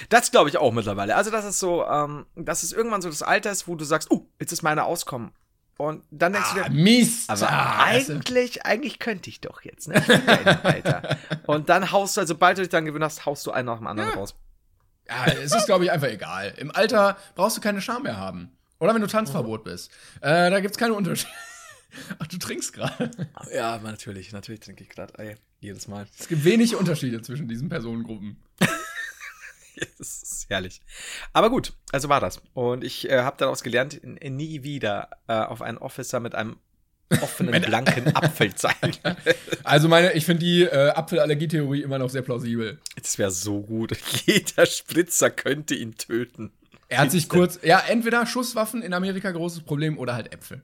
[0.10, 1.15] Das glaube ich auch mittlerweile.
[1.15, 4.12] Also, das ist so, ähm, das ist irgendwann so das Alter ist, wo du sagst,
[4.12, 5.32] oh, jetzt ist meine Auskommen.
[5.78, 7.30] Und dann denkst du Ah, dir, Mist.
[7.30, 8.13] aber Ah, du.
[8.13, 10.04] eigentlich, eigentlich könnte ich doch jetzt, ne?
[10.08, 11.17] Ja Alter.
[11.47, 13.78] Und dann haust du, also sobald du dich dann gewöhnt hast, haust du einen nach
[13.78, 14.36] dem anderen raus.
[15.08, 16.54] Ja, es ist, glaube ich, einfach egal.
[16.58, 18.52] Im Alter brauchst du keine Scham mehr haben.
[18.80, 19.89] Oder wenn du Tanzverbot bist.
[20.21, 21.32] Äh, da gibt's keine Unterschiede.
[22.19, 23.10] Ach, du trinkst gerade.
[23.54, 25.36] Ja, aber natürlich, natürlich trinke ich gerade.
[25.62, 26.06] Jedes Mal.
[26.19, 28.38] Es gibt wenig Unterschiede zwischen diesen Personengruppen.
[29.97, 30.81] Das ist herrlich.
[31.33, 32.41] Aber gut, also war das.
[32.53, 36.57] Und ich äh, habe daraus gelernt, nie wieder äh, auf einen Officer mit einem
[37.21, 38.97] offenen, blanken Apfel zeigen.
[39.63, 42.79] Also meine, ich finde die äh, Apfelallergietheorie immer noch sehr plausibel.
[42.95, 43.97] Das wäre so gut.
[44.25, 46.51] Jeder Spritzer könnte ihn töten.
[46.87, 50.63] Er hat sich kurz, ja, entweder Schusswaffen in Amerika großes Problem oder halt Äpfel.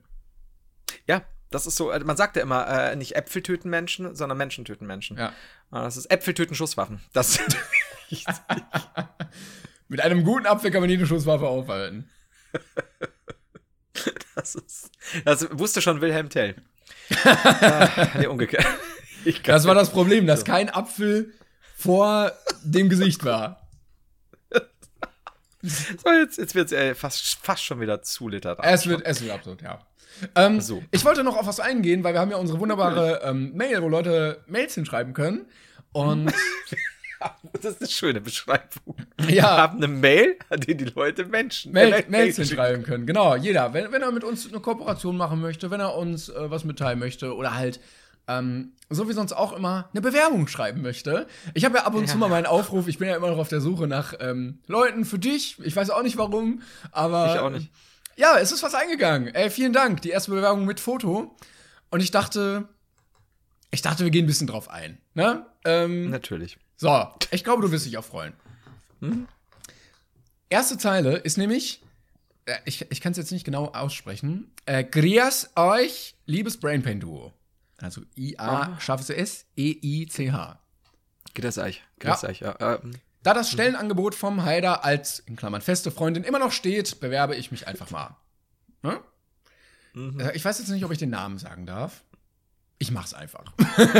[1.06, 4.36] Ja, das ist so, äh, man sagt ja immer, äh, nicht Äpfel töten Menschen, sondern
[4.36, 5.16] Menschen töten Menschen.
[5.16, 5.28] Ja.
[5.28, 5.32] Äh,
[5.70, 7.00] Das ist Äpfel töten Schusswaffen.
[7.12, 7.38] Das
[9.88, 12.10] Mit einem guten Apfel kann man jede Schusswaffe aufhalten.
[14.34, 14.90] Das, ist,
[15.24, 16.56] das wusste schon Wilhelm Tell.
[17.24, 18.66] ah, nee, umgekehrt.
[19.44, 21.32] Das war das Problem, dass kein Apfel
[21.76, 23.68] vor dem Gesicht war.
[25.62, 28.64] So, jetzt, jetzt wird es äh, fast, fast schon wieder zu literarisch.
[28.70, 29.80] Es wird, es wird absurd, ja.
[30.34, 30.82] Ähm, So.
[30.92, 33.88] Ich wollte noch auf was eingehen, weil wir haben ja unsere wunderbare ähm, Mail, wo
[33.88, 35.46] Leute Mails hinschreiben können.
[35.92, 36.32] Und
[37.52, 38.96] Das ist eine schöne Beschreibung.
[39.18, 42.48] Wir ja, haben eine Mail, an die die Leute Menschen Mail, Mails schicken.
[42.48, 43.06] hinschreiben können.
[43.06, 43.72] Genau, jeder.
[43.72, 46.98] Wenn, wenn er mit uns eine Kooperation machen möchte, wenn er uns äh, was mitteilen
[46.98, 47.80] möchte oder halt,
[48.28, 51.26] ähm, so wie sonst auch immer, eine Bewerbung schreiben möchte.
[51.54, 53.48] Ich habe ja ab und zu mal meinen Aufruf, ich bin ja immer noch auf
[53.48, 55.56] der Suche nach ähm, Leuten für dich.
[55.62, 57.34] Ich weiß auch nicht warum, aber.
[57.34, 57.70] Ich auch nicht.
[58.16, 59.34] Ja, es ist was eingegangen.
[59.34, 60.00] Ey, vielen Dank.
[60.02, 61.36] Die erste Bewerbung mit Foto.
[61.90, 62.66] Und ich dachte,
[63.70, 64.98] ich dachte, wir gehen ein bisschen drauf ein.
[65.14, 65.44] Ne?
[65.64, 66.58] Ähm, Natürlich.
[66.76, 68.32] So, ich glaube, du wirst dich auch freuen.
[70.48, 71.82] Erste Zeile ist nämlich,
[72.46, 74.50] äh, ich, ich kann es jetzt nicht genau aussprechen.
[74.64, 77.32] Äh, Grias euch, liebes Brainpain-Duo.
[77.78, 80.58] Also I-A, scharfes S, E-I-C-H.
[81.34, 81.82] Geht das Eich.
[81.98, 82.56] Geht das Eich, ja.
[82.60, 87.34] Ähm, Da das Stellenangebot vom Haider als, in Klammern, feste Freundin immer noch steht, bewerbe
[87.36, 88.16] ich mich einfach mal.
[88.82, 89.00] Ne?
[89.94, 92.02] Äh, Ich weiß jetzt nicht, ob ich den Namen sagen darf.
[92.78, 93.52] Ich mach's einfach.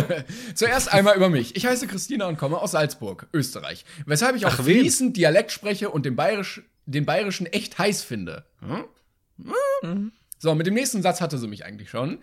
[0.55, 1.57] Zuerst einmal über mich.
[1.57, 3.85] Ich heiße Christina und komme aus Salzburg, Österreich.
[4.05, 8.45] Weshalb ich auch Ach, fließend Dialekt spreche und den, Bayerisch, den Bayerischen echt heiß finde.
[8.61, 8.85] Hm?
[9.83, 10.13] Mhm.
[10.39, 12.19] So, mit dem nächsten Satz hatte sie mich eigentlich schon.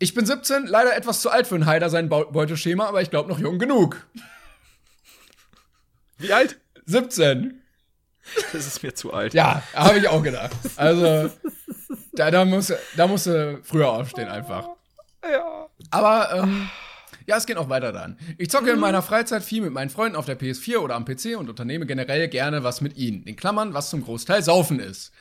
[0.00, 3.28] Ich bin 17, leider etwas zu alt für ein Haider sein Beuteschema, aber ich glaube
[3.28, 4.04] noch jung genug.
[6.18, 6.58] Wie alt?
[6.86, 7.62] 17.
[8.52, 9.34] Das ist mir zu alt.
[9.34, 10.52] Ja, habe ich auch gedacht.
[10.76, 11.30] Also,
[12.12, 14.68] da, da, muss, da musst du früher aufstehen einfach.
[15.22, 15.68] Ja.
[15.90, 16.68] Aber, ähm,
[17.26, 18.18] ja, es geht noch weiter dann.
[18.38, 21.36] Ich zocke in meiner Freizeit viel mit meinen Freunden auf der PS4 oder am PC
[21.38, 23.22] und unternehme generell gerne was mit ihnen.
[23.24, 25.12] In Klammern, was zum Großteil Saufen ist.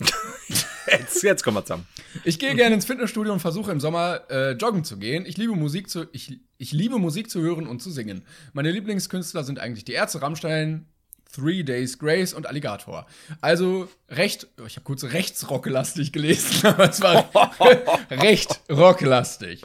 [0.90, 1.86] Jetzt, jetzt kommen wir zusammen.
[2.24, 5.24] Ich gehe gerne ins Fitnessstudio und versuche im Sommer äh, joggen zu gehen.
[5.26, 8.26] Ich liebe Musik zu ich, ich liebe Musik zu hören und zu singen.
[8.52, 10.86] Meine Lieblingskünstler sind eigentlich die Ärzte, Rammstein,
[11.34, 13.06] Three Days Grace und Alligator.
[13.40, 17.28] Also recht, oh, ich habe kurz rechtsrocklastig gelesen, aber es war
[18.10, 19.62] recht rocklastig.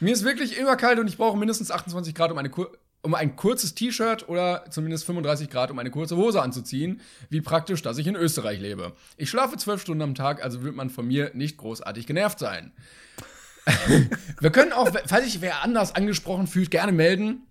[0.00, 2.70] Mir ist wirklich immer kalt und ich brauche mindestens 28 Grad, um, eine, Kur-
[3.02, 7.00] um ein kurzes T-Shirt oder zumindest 35 Grad, um eine kurze Hose anzuziehen.
[7.30, 8.92] Wie praktisch, dass ich in Österreich lebe.
[9.16, 12.72] Ich schlafe zwölf Stunden am Tag, also wird man von mir nicht großartig genervt sein.
[14.40, 17.42] Wir können auch, falls sich wer anders angesprochen fühlt, gerne melden.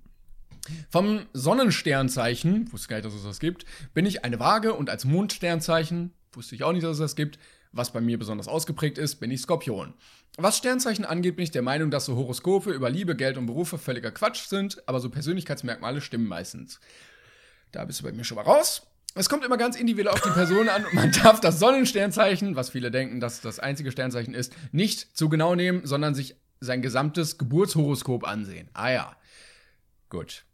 [0.90, 5.06] Vom Sonnensternzeichen, wusste gar nicht, dass es das gibt, bin ich eine Waage und als
[5.06, 7.40] Mondsternzeichen, wusste ich auch nicht, dass es das gibt,
[7.72, 9.94] was bei mir besonders ausgeprägt ist, bin ich Skorpion.
[10.38, 13.78] Was Sternzeichen angeht, bin ich der Meinung, dass so Horoskope über Liebe, Geld und Berufe
[13.78, 16.80] völliger Quatsch sind, aber so Persönlichkeitsmerkmale stimmen meistens.
[17.72, 18.88] Da bist du bei mir schon mal raus.
[19.14, 22.70] Es kommt immer ganz individuell auf die Person an und man darf das Sonnensternzeichen, was
[22.70, 27.38] viele denken, dass das einzige Sternzeichen ist, nicht zu genau nehmen, sondern sich sein gesamtes
[27.38, 28.70] Geburtshoroskop ansehen.
[28.74, 29.16] Ah ja.
[30.10, 30.46] Gut.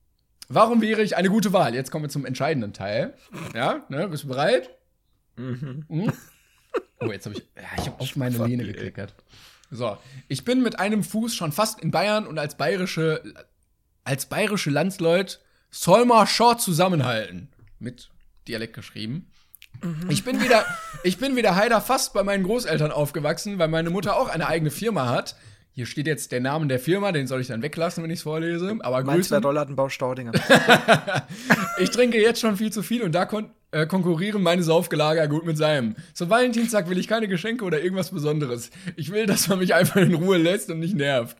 [0.50, 1.76] Warum wäre ich eine gute Wahl?
[1.76, 3.14] Jetzt kommen wir zum entscheidenden Teil.
[3.54, 4.70] Ja, ne, bist du bereit?
[5.36, 5.86] Mhm.
[7.00, 9.14] Oh, jetzt habe ich, ja, ich habe auf meine Lehne geklickert.
[9.70, 9.98] So,
[10.30, 13.22] ich bin mit einem Fuß schon fast in Bayern und als bayerische,
[14.04, 17.50] als bayerische Landsleut soll man schon zusammenhalten.
[17.80, 18.10] Mit
[18.48, 19.30] Dialekt geschrieben.
[20.10, 20.66] Ich bin wieder,
[21.04, 24.72] ich bin wieder Heider fast bei meinen Großeltern aufgewachsen, weil meine Mutter auch eine eigene
[24.72, 25.36] Firma hat.
[25.78, 28.24] Hier steht jetzt der Name der Firma, den soll ich dann weglassen, wenn ich es
[28.24, 28.76] vorlese.
[28.80, 29.46] Aber Meinst du, Grüße.
[29.46, 30.32] Rollladenbau Staudinger?
[31.80, 35.46] Ich trinke jetzt schon viel zu viel und da kon äh, konkurrieren meine Saufgelager gut
[35.46, 35.96] mit seinem.
[36.16, 38.72] Zum Valentinstag will ich keine Geschenke oder irgendwas Besonderes.
[38.96, 41.38] Ich will, dass man mich einfach in Ruhe lässt und nicht nervt.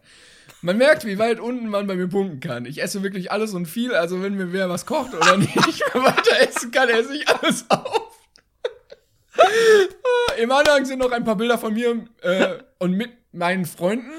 [0.62, 2.68] Man merkt, wie weit unten man bei mir punkten kann.
[2.68, 5.66] Ich esse wirklich alles und viel, also wenn mir wer was kocht oder nicht mehr
[6.04, 8.20] weiter essen kann, esse ich alles auf.
[10.40, 14.12] Im Anhang sind noch ein paar Bilder von mir äh, und mit meinen Freunden.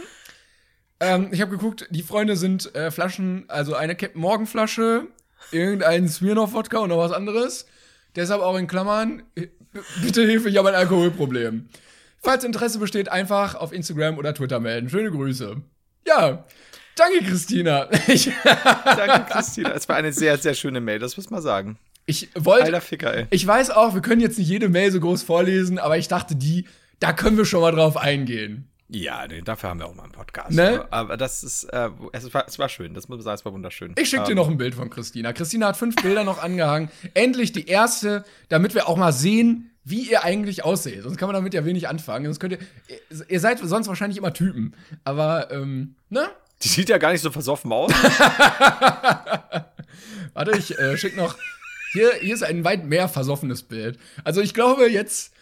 [1.01, 5.07] Ähm, ich habe geguckt, die Freunde sind äh, Flaschen, also eine Captain Morgan Flasche,
[5.53, 7.66] irgendein Smirnoff Wodka und noch was anderes.
[8.16, 9.49] Deshalb auch in Klammern, äh,
[10.03, 11.68] bitte Hilfe, ich habe ein Alkoholproblem.
[12.21, 14.88] Falls Interesse besteht, einfach auf Instagram oder Twitter melden.
[14.88, 15.62] Schöne Grüße.
[16.07, 16.44] Ja,
[16.97, 17.88] danke Christina.
[18.09, 19.73] Ich, Danke, Christina.
[19.73, 21.79] Es war eine sehr, sehr schöne Mail, das muss man sagen.
[22.07, 23.27] ich wollte, Alter Ficker, ey.
[23.31, 26.35] ich weiß auch, wir können jetzt nicht jede Mail so groß vorlesen, aber ich dachte,
[26.35, 26.66] die,
[26.99, 28.68] da können wir schon mal drauf eingehen.
[28.90, 30.53] Ja, nee, dafür haben wir auch mal einen Podcast.
[30.53, 30.87] Ne?
[30.90, 33.53] Aber, das ist, äh, es, war, es war schön, das muss man sagen, es war
[33.53, 33.94] wunderschön.
[33.98, 35.35] Ich schicke dir Ähm, noch ein Bild von Christina.
[35.35, 36.90] Christina hat fünf Bilder noch angehangen.
[37.12, 41.03] Endlich die erste, damit wir auch mal sehen, wie ihr eigentlich ausseht.
[41.03, 42.24] Sonst kann man damit ja wenig anfangen.
[42.27, 44.74] Sonst könnt ihr, ihr- ihr seid sonst wahrscheinlich immer Typen.
[45.05, 46.29] Aber, ähm, ne?
[46.62, 47.92] Die sieht ja gar nicht so versoffen aus.
[50.35, 51.37] Warte, ich äh, schick noch.
[51.92, 53.98] Hier, hier ist ein weit mehr versoffenes Bild.
[54.24, 55.33] Also ich glaube jetzt,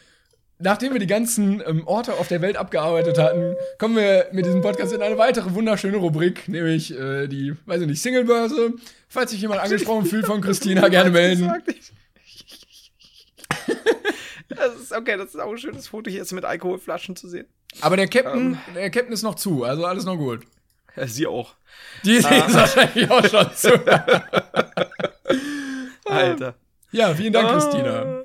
[0.58, 4.62] nachdem wir die ganzen ähm, Orte auf der Welt abgearbeitet hatten, kommen wir mit diesem
[4.62, 8.74] Podcast in eine weitere wunderschöne Rubrik, nämlich äh, die, weiß ich nicht, Singlebörse.
[9.08, 11.52] Falls sich jemand angesprochen fühlt von Christina, gerne melden.
[14.48, 17.46] Das ist okay, das ist auch ein schönes Foto hier jetzt mit Alkoholflaschen zu sehen.
[17.80, 20.46] Aber der Captain, der Captain ist noch zu, also alles noch gut.
[20.94, 21.54] Ja, sie auch.
[22.04, 23.72] Die ist wahrscheinlich auch schon zu.
[26.06, 26.54] Alter.
[26.90, 28.15] Ja, vielen Dank, Christina.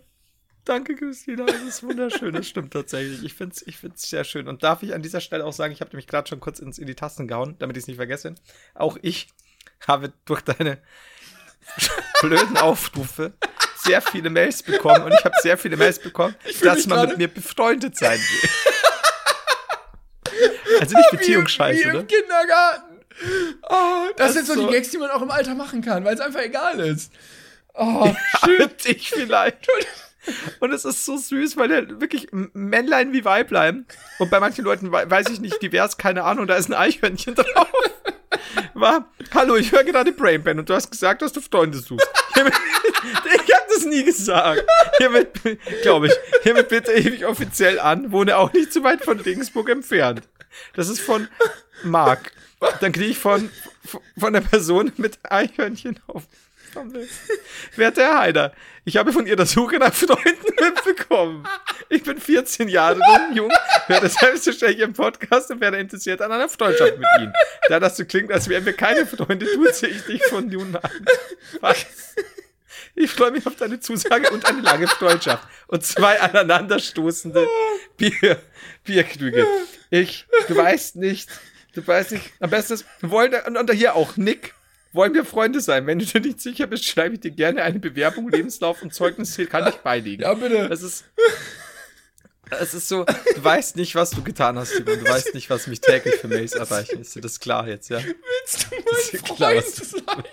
[0.65, 1.45] Danke, Christina.
[1.45, 2.33] Das ist wunderschön.
[2.33, 3.23] Das stimmt tatsächlich.
[3.23, 4.47] Ich finde es ich find's sehr schön.
[4.47, 6.77] Und darf ich an dieser Stelle auch sagen, ich habe nämlich gerade schon kurz ins,
[6.77, 8.35] in die Tasten gehauen, damit ich es nicht vergesse.
[8.75, 9.27] Auch ich
[9.87, 10.77] habe durch deine
[12.21, 13.33] blöden Aufrufe
[13.83, 17.27] sehr viele Mails bekommen und ich habe sehr viele Mails bekommen, dass man mit mir
[17.27, 18.49] befreundet sein will.
[20.79, 21.99] Also nicht Beziehungsscheiße, ne?
[21.99, 22.99] im Kindergarten.
[23.69, 26.03] Oh, das, Das sind so so- die Gags, die man auch im Alter machen kann,
[26.05, 27.11] weil es einfach egal ist.
[27.73, 28.11] Oh,
[28.57, 29.67] Mit dich vielleicht.
[30.59, 33.85] Und es ist so süß, weil der wirklich M- Männlein wie Weiblein.
[34.19, 37.35] Und bei manchen Leuten wei- weiß ich nicht divers, keine Ahnung, da ist ein Eichhörnchen
[37.35, 37.67] drauf.
[38.73, 42.07] War, hallo, ich höre gerade Brainpan und du hast gesagt, dass du Freunde suchst.
[43.23, 44.63] Ich habe das nie gesagt.
[44.97, 45.29] Hiermit,
[45.81, 50.21] glaube ich, hiermit bitte ich offiziell an, wohne auch nicht zu weit von Regensburg entfernt.
[50.73, 51.27] Das ist von
[51.83, 52.31] Marc.
[52.79, 53.49] Dann kriege ich von,
[54.17, 56.23] von der Person mit Eichhörnchen auf.
[57.75, 58.53] Werter Herr Heider,
[58.85, 61.47] ich habe von Ihrer Suche nach Freunden mitbekommen.
[61.89, 62.99] Ich bin 14 Jahre
[63.33, 63.51] jung,
[63.87, 67.33] werde selbstverständlich im Podcast und werde interessiert an einer Freundschaft mit Ihnen.
[67.67, 71.05] Da das so klingt, als wären wir keine Freunde, duze ich dich von nun an.
[71.59, 71.85] Was?
[72.95, 75.47] Ich freue mich auf deine Zusage und eine lange Freundschaft.
[75.67, 77.47] Und zwei aneinanderstoßende
[77.97, 78.41] Bier,
[78.83, 79.47] Bierkrüge.
[79.89, 81.29] Ich, du weißt nicht,
[81.73, 84.53] du weißt nicht, am besten ist, wir wollen, und, und hier auch, Nick,
[84.93, 85.87] wollen wir Freunde sein.
[85.87, 89.35] Wenn du dir nicht sicher bist, schreibe ich dir gerne eine Bewerbung, Lebenslauf und Zeugnis
[89.35, 90.23] hier kann ich beilegen.
[90.23, 90.67] Ja, bitte.
[90.69, 91.05] Das ist,
[92.59, 94.99] es ist so, du weißt nicht, was du getan hast, Simon.
[95.03, 96.99] Du weißt nicht, was mich täglich für Mails erreichen.
[97.01, 97.99] Ist dir das klar jetzt, ja?
[98.03, 100.23] willst du ist mein klar, Freund was- sein?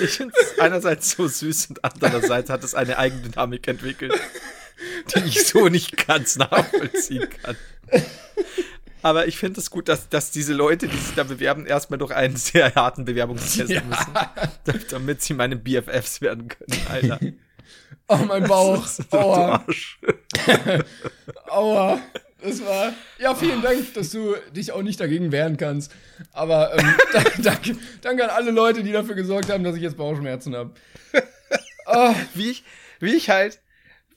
[0.00, 4.14] Ich finde es einerseits so süß und andererseits hat es eine Eigendynamik entwickelt,
[5.14, 7.56] die ich so nicht ganz nachvollziehen kann.
[9.04, 12.10] Aber ich finde es gut, dass, dass diese Leute, die sich da bewerben, erstmal durch
[12.10, 17.20] einen sehr harten Bewerbungstest müssen, damit- sie meine BFFs werden können, Alter.
[18.08, 18.86] Oh, mein Bauch.
[19.12, 19.98] Aua, Arsch.
[21.48, 21.98] aua.
[22.42, 22.92] Das war.
[23.18, 25.90] Ja, vielen Dank, dass du dich auch nicht dagegen wehren kannst.
[26.32, 29.96] Aber ähm, da- danke, danke an alle Leute, die dafür gesorgt haben, dass ich jetzt
[29.96, 30.72] Bauchschmerzen habe.
[32.34, 32.64] Wie ich,
[33.00, 33.60] wie ich halt,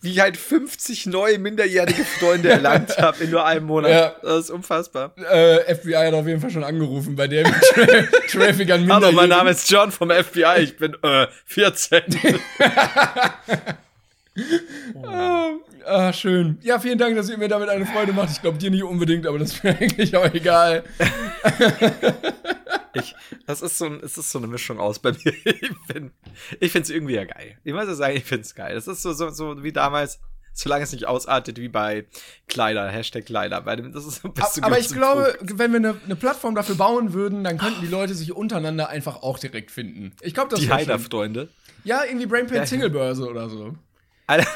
[0.02, 3.92] wie ich halt 50 neue minderjährige Freunde erlangt habe in nur einem Monat.
[3.92, 4.16] Ja.
[4.22, 5.14] Das ist unfassbar.
[5.18, 7.86] Äh, FBI hat auf jeden Fall schon angerufen bei der Tra
[8.30, 9.30] Traffic an Hallo, mein Minderjährigen.
[9.30, 10.62] Name ist John vom FBI.
[10.62, 12.04] Ich bin äh, 14.
[15.86, 16.58] Ah, schön.
[16.62, 18.30] Ja, vielen Dank, dass ihr mir damit eine Freude macht.
[18.32, 20.84] Ich glaube dir nicht unbedingt, aber das ist mir eigentlich auch egal.
[22.94, 25.34] Ich, das ist so, ein, es ist so eine Mischung aus bei mir.
[25.46, 26.12] Ich, bin,
[26.60, 27.58] ich finde es irgendwie ja geil.
[27.64, 28.74] Ich muss ja sagen, ich finde es geil.
[28.74, 30.20] Das ist so, so, so wie damals,
[30.54, 32.06] solange es nicht ausartet wie bei
[32.48, 33.62] Kleider, Hashtag Kleider.
[33.62, 35.60] Bei dem, das ist so ein bisschen Aber ich glaube, Punkt.
[35.60, 39.22] wenn wir eine, eine Plattform dafür bauen würden, dann könnten die Leute sich untereinander einfach
[39.22, 40.14] auch direkt finden.
[40.22, 40.72] Ich glaube, das die.
[40.72, 41.50] Heider-Freunde.
[41.84, 43.76] Ja, irgendwie Brainpain Singlebörse oder so.
[44.28, 44.48] Alter,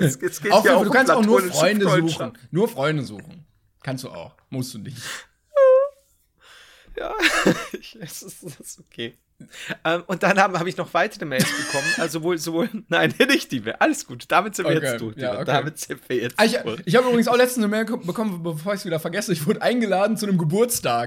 [0.00, 2.32] es, es geht Auch, ja du um kannst auch nur Freunde suchen.
[2.50, 3.46] Nur Freunde suchen.
[3.82, 4.34] Kannst du auch.
[4.50, 4.96] Musst du nicht.
[6.96, 7.14] Ja,
[8.00, 9.16] es ist, es ist okay.
[9.84, 11.86] Ähm, und dann habe hab ich noch weitere Mails bekommen.
[11.98, 13.80] Also wohl, sowohl, nein, nicht die mehr.
[13.80, 14.24] Alles gut.
[14.28, 15.16] Damit sind wir Okay, jetzt durch.
[15.16, 15.44] ja, okay.
[15.46, 18.42] Damit sind wir jetzt Ah, Ich, ich habe übrigens auch letztens eine Mail ko- bekommen,
[18.42, 19.32] bevor ich es wieder vergesse.
[19.32, 21.06] Ich wurde eingeladen zu einem Geburtstag.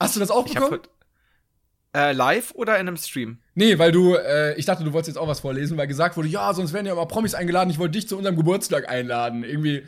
[0.00, 0.82] Hast du das auch Ich hab bekommen?
[1.94, 3.38] äh, live oder in einem Stream?
[3.54, 6.28] Nee, weil du, äh, ich dachte, du wolltest jetzt auch was vorlesen, weil gesagt wurde,
[6.28, 7.70] ja, sonst werden ja immer Promis eingeladen.
[7.70, 9.44] Ich wollte dich zu unserem Geburtstag einladen.
[9.44, 9.86] Irgendwie,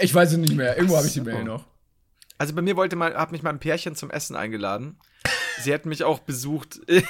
[0.00, 0.76] ich weiß es nicht mehr.
[0.76, 1.66] Irgendwo habe ich die Mail noch.
[2.38, 4.98] Also bei mir wollte mal, hat mich mal ein Pärchen zum Essen eingeladen.
[5.60, 6.80] Sie hätten mich auch besucht.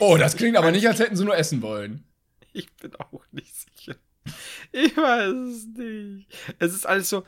[0.00, 2.04] Oh, das klingt aber nicht, als hätten sie nur essen wollen.
[2.54, 3.94] Ich bin auch nicht sicher.
[4.72, 6.28] Ich weiß es nicht.
[6.58, 7.24] Es ist alles so.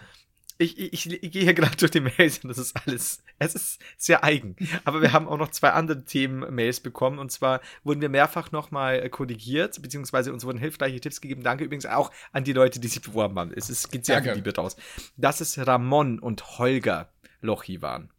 [0.58, 3.80] Ich, ich, ich gehe hier gerade durch die Mails und das ist alles, es ist
[3.96, 4.56] sehr eigen.
[4.84, 9.00] Aber wir haben auch noch zwei andere Themen-Mails bekommen und zwar wurden wir mehrfach nochmal
[9.02, 11.42] äh, korrigiert, beziehungsweise uns wurden hilfreiche Tipps gegeben.
[11.42, 13.52] Danke übrigens auch an die Leute, die sich beworben haben.
[13.54, 14.30] Es ist, geht sehr Danke.
[14.30, 14.76] viel Liebe draus.
[15.16, 17.08] Dass es Ramon und Holger
[17.40, 18.10] Lochi waren.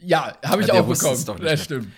[0.00, 1.14] Ja, habe ich Ja, auch bekommen.
[1.14, 1.88] es doch nicht das stimmt.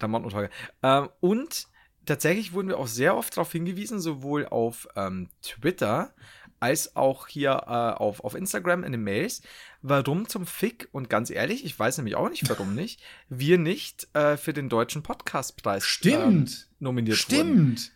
[0.00, 0.50] Ramon und Holger.
[0.82, 1.68] Ähm, und
[2.06, 6.12] tatsächlich wurden wir auch sehr oft darauf hingewiesen, sowohl auf ähm, Twitter
[6.60, 9.42] als auch hier äh, auf, auf Instagram in den Mails,
[9.82, 14.08] warum zum Fick, und ganz ehrlich, ich weiß nämlich auch nicht, warum nicht, wir nicht
[14.14, 16.50] äh, für den deutschen Podcastpreis Stimmt.
[16.50, 17.76] ähm, nominiert wurden.
[17.76, 17.92] Stimmt.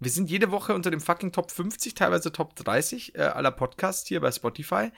[0.00, 4.06] Wir sind jede Woche unter dem fucking Top 50, teilweise Top 30 äh, aller Podcasts
[4.06, 4.90] hier bei Spotify.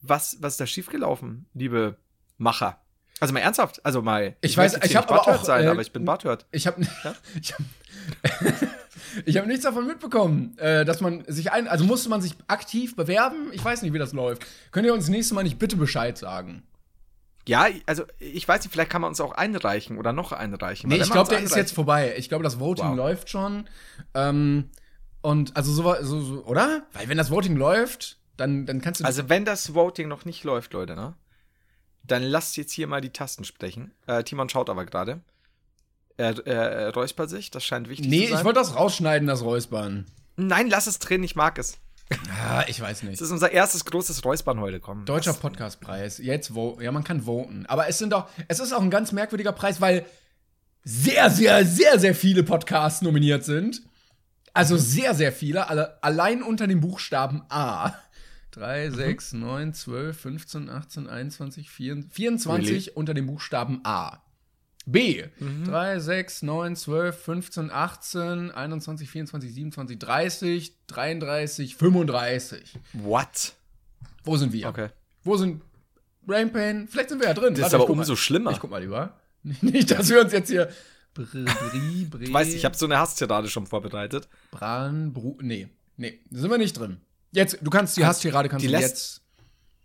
[0.00, 1.98] Was, was ist da schiefgelaufen, liebe
[2.38, 2.80] Macher?
[3.18, 4.36] Also mal ernsthaft, also mal.
[4.42, 6.46] Ich weiß, ich hier hab nicht aber auch, sein, äh, aber ich bin Barthört.
[6.50, 6.82] Ich habe
[7.40, 7.62] ich hab,
[9.24, 12.96] ich hab nichts davon mitbekommen, äh, dass man sich ein, also musste man sich aktiv
[12.96, 13.48] bewerben.
[13.52, 14.46] Ich weiß nicht, wie das läuft.
[14.70, 16.62] Könnt ihr uns nächstes Mal nicht bitte Bescheid sagen?
[17.48, 20.90] Ja, also ich weiß nicht, vielleicht kann man uns auch einreichen oder noch einreichen.
[20.90, 22.14] Nee, ich glaube, der ist jetzt vorbei.
[22.16, 22.96] Ich glaube, das Voting Wow.
[22.96, 23.68] läuft schon.
[24.14, 24.70] Ähm,
[25.22, 26.86] und also so, so, so, oder?
[26.92, 29.04] Weil wenn das Voting läuft, dann, dann kannst du.
[29.04, 31.14] Also wenn das Voting noch nicht läuft, Leute, ne?
[32.02, 33.92] Dann lasst jetzt hier mal die Tasten sprechen.
[34.06, 35.20] Äh, Timon schaut aber gerade.
[36.16, 38.38] Er, er, er räuspert sich, das scheint wichtig nee, zu sein.
[38.38, 40.06] ich wollte das rausschneiden, das Räuspern.
[40.36, 41.78] Nein, lass es drin, ich mag es.
[42.40, 43.14] Ah, ich weiß nicht.
[43.14, 45.04] Es ist unser erstes großes Räuspern heute, komm.
[45.04, 46.18] Deutscher Podcastpreis.
[46.18, 49.10] Jetzt wo ja, man kann voten, aber es sind doch es ist auch ein ganz
[49.12, 50.04] merkwürdiger Preis, weil
[50.84, 53.82] sehr sehr sehr sehr viele Podcasts nominiert sind.
[54.52, 57.92] Also sehr sehr viele, alle allein unter dem Buchstaben A.
[58.52, 62.90] 3 6 9 12 15 18 21 24 24 Really?
[62.94, 64.22] unter dem Buchstaben A.
[64.86, 65.24] B.
[65.64, 72.78] 3, 6, 9, 12, 15, 18, 21, 24, 27, 30, 33, 35.
[72.92, 73.54] What?
[74.24, 74.68] Wo sind wir?
[74.68, 74.88] Okay.
[75.24, 75.60] Wo sind
[76.22, 76.86] Brain Pain?
[76.88, 77.50] Vielleicht sind wir ja drin.
[77.54, 78.16] Das ist Warte, aber ich guck umso mal.
[78.16, 78.50] schlimmer.
[78.52, 79.18] Ich guck mal lieber.
[79.42, 80.68] Nicht, dass wir uns jetzt hier.
[81.14, 84.28] Br, bri, bri, Du weißt, ich habe so eine Hasstirade schon vorbereitet.
[84.50, 85.36] Bran, Bru.
[85.40, 87.00] Nee, nee, da sind wir nicht drin.
[87.32, 89.22] Jetzt, du kannst die Hasstirade kannst die du lässt- jetzt.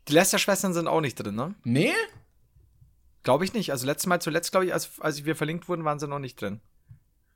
[0.10, 1.54] Die Lester-Schwestern sind auch nicht drin, ne?
[1.64, 1.94] Nee?
[3.24, 3.72] Glaube ich nicht.
[3.72, 6.42] Also letztes Mal, zuletzt, glaube ich, als, als wir verlinkt wurden, waren sie noch nicht
[6.42, 6.62] drin.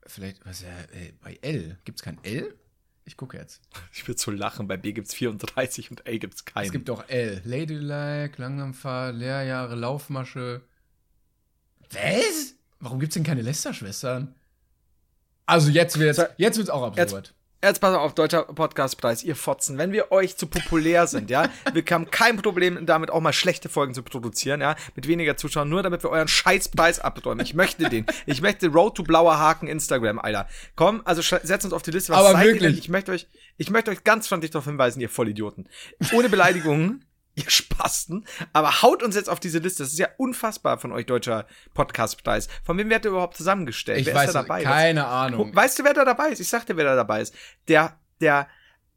[0.08, 1.78] Vielleicht, was ja, äh, bei L.
[1.84, 2.54] Gibt's kein L?
[3.06, 3.62] Ich gucke jetzt.
[3.94, 4.68] Ich würde so lachen.
[4.68, 6.66] Bei B gibt's 34 und A gibt's keinen.
[6.66, 7.42] Es gibt doch L.
[7.46, 10.62] Ladylike, Langsamfahrt, Lehrjahre, Laufmasche.
[11.92, 12.56] Was?
[12.80, 14.36] Warum gibt's denn keine Lester-Schwestern?
[15.46, 17.28] Also jetzt wird's, jetzt wird's auch absurd.
[17.28, 19.78] Jetzt, jetzt pass auf, deutscher Podcastpreis, ihr Fotzen.
[19.78, 23.70] Wenn wir euch zu populär sind, ja, wir haben kein Problem damit auch mal schlechte
[23.70, 27.45] Folgen zu produzieren, ja, mit weniger Zuschauern, nur damit wir euren Scheißpreis abräumen.
[27.45, 28.06] Ich möchte den.
[28.26, 30.47] Ich möchte Road to Blauer Haken Instagram, Alter.
[30.76, 32.14] Komm, also setzt uns auf die Liste.
[32.14, 32.78] Was Aber wirklich.
[32.78, 33.28] Ich möchte euch,
[33.58, 35.68] ich möchte euch ganz freundlich darauf hinweisen, ihr Vollidioten.
[36.14, 37.06] Ohne Beleidigungen.
[37.36, 39.84] Ihr Spasten, aber haut uns jetzt auf diese Liste.
[39.84, 42.48] Das ist ja unfassbar von euch, deutscher Podcastpreis.
[42.64, 44.00] Von wem wird der überhaupt zusammengestellt?
[44.00, 44.64] Ich Wer weiß ist da dabei?
[44.64, 45.54] keine Ahnung.
[45.54, 46.40] Weißt du, wer da dabei ist?
[46.40, 47.36] Ich sag dir, wer da dabei ist.
[47.68, 48.48] Der, der,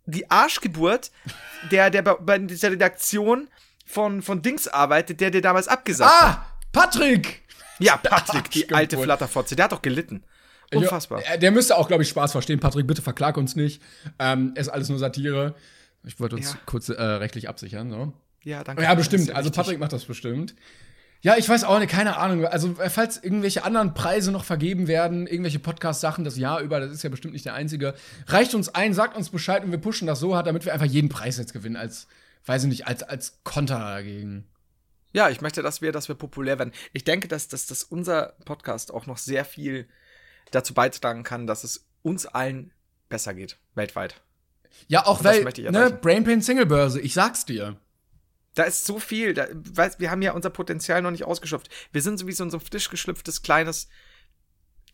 [0.06, 1.10] die Arschgeburt,
[1.72, 3.48] der, der bei, dieser Redaktion
[3.84, 6.38] von, von Dings arbeitet, der dir damals abgesagt hat.
[6.38, 7.42] Ah, Patrick!
[7.80, 10.24] Ja, Patrick, die alte Flatterfotze, der hat doch gelitten.
[10.74, 11.22] Unfassbar.
[11.24, 12.60] Ja, der müsste auch, glaube ich, Spaß verstehen.
[12.60, 13.82] Patrick, bitte verklag uns nicht.
[14.18, 15.54] Ähm, ist alles nur Satire.
[16.04, 16.58] Ich wollte uns Ja.
[16.66, 17.90] kurz äh, rechtlich absichern.
[17.90, 18.12] So.
[18.44, 18.82] Ja, danke.
[18.82, 19.30] Ja, Das bestimmt.
[19.30, 19.64] Also richtig.
[19.64, 20.54] Patrick macht das bestimmt.
[21.20, 22.46] Ja, ich weiß auch nicht, keine Ahnung.
[22.46, 27.02] Also, falls irgendwelche anderen Preise noch vergeben werden, irgendwelche Podcast-Sachen das Jahr über, das ist
[27.02, 27.94] ja bestimmt nicht der einzige.
[28.28, 30.86] Reicht uns ein, sagt uns Bescheid und wir pushen das so hart, damit wir einfach
[30.86, 32.06] jeden Preis jetzt gewinnen, als,
[32.46, 34.46] weiß ich nicht, als, als Konter dagegen.
[35.12, 36.72] Ja, ich möchte, dass wir, dass wir populär werden.
[36.92, 39.88] Ich denke, dass, dass, dass unser Podcast auch noch sehr viel
[40.52, 42.70] dazu beitragen kann, dass es uns allen
[43.08, 44.20] besser geht, weltweit.
[44.86, 46.00] Ja, auch Und weil, ne, erreichen.
[46.00, 47.76] Brainpain Singlebörse, ich sag's dir.
[48.58, 49.34] Da ist so viel.
[49.34, 51.68] Da, weißt, wir haben ja unser Potenzial noch nicht ausgeschöpft.
[51.92, 53.88] Wir sind so wie so ein so frisch geschlüpftes kleines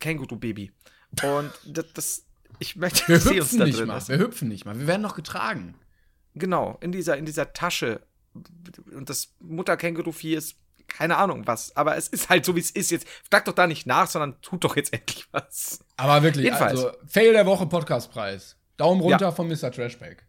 [0.00, 0.72] Känguru-Baby.
[1.22, 2.26] Und das, das
[2.58, 4.08] ich möchte, Wir dass sie uns hüpfen da nicht drin mal, ist.
[4.08, 5.74] wir hüpfen nicht mal, wir werden noch getragen.
[6.34, 8.00] Genau, in dieser, in dieser Tasche.
[8.92, 10.56] Und das Mutterkänguru-Vieh ist
[10.88, 11.74] keine Ahnung was.
[11.76, 12.90] Aber es ist halt so, wie es ist.
[12.90, 15.84] Jetzt frag doch da nicht nach, sondern tut doch jetzt endlich was.
[15.96, 16.84] Aber wirklich, Jedenfalls.
[16.84, 18.56] also, Fail der Woche Podcastpreis.
[18.76, 19.32] Daumen runter Ja.
[19.32, 19.70] von Mr.
[19.70, 20.24] Trashback.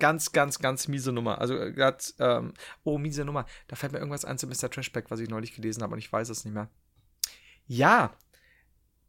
[0.00, 1.40] Ganz, ganz, ganz miese Nummer.
[1.40, 3.46] Also gerade, ähm, oh, miese Nummer.
[3.68, 4.68] Da fällt mir irgendwas ein zu Mr.
[4.70, 6.68] Trashback, was ich neulich gelesen habe und ich weiß es nicht mehr.
[7.68, 8.12] Ja.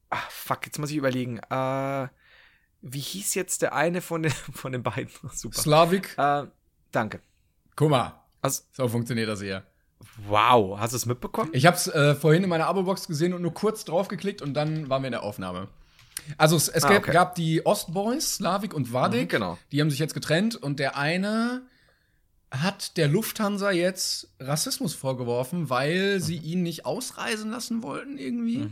[0.09, 1.39] Ach, fuck, jetzt muss ich überlegen.
[1.49, 2.07] Äh,
[2.81, 5.09] wie hieß jetzt der eine von den, von den beiden?
[5.33, 5.57] Super.
[5.59, 6.45] Slavik, Äh,
[6.91, 7.21] danke.
[7.75, 9.63] guck mal, Also, so funktioniert das hier.
[10.27, 11.49] wow, hast du es mitbekommen?
[11.53, 15.03] Ich hab's äh, vorhin in meiner Abo-Box gesehen und nur kurz draufgeklickt und dann waren
[15.03, 15.69] wir in der Aufnahme.
[16.37, 17.11] Also es, es Ah, gab, okay.
[17.11, 19.23] gab die Ostboys, Slavik und Vadik.
[19.23, 19.57] Mhm, genau.
[19.71, 21.63] Die haben sich jetzt getrennt und der eine
[22.51, 28.69] hat der Lufthansa jetzt Rassismus vorgeworfen, weil sie ihn nicht ausreisen lassen wollten irgendwie,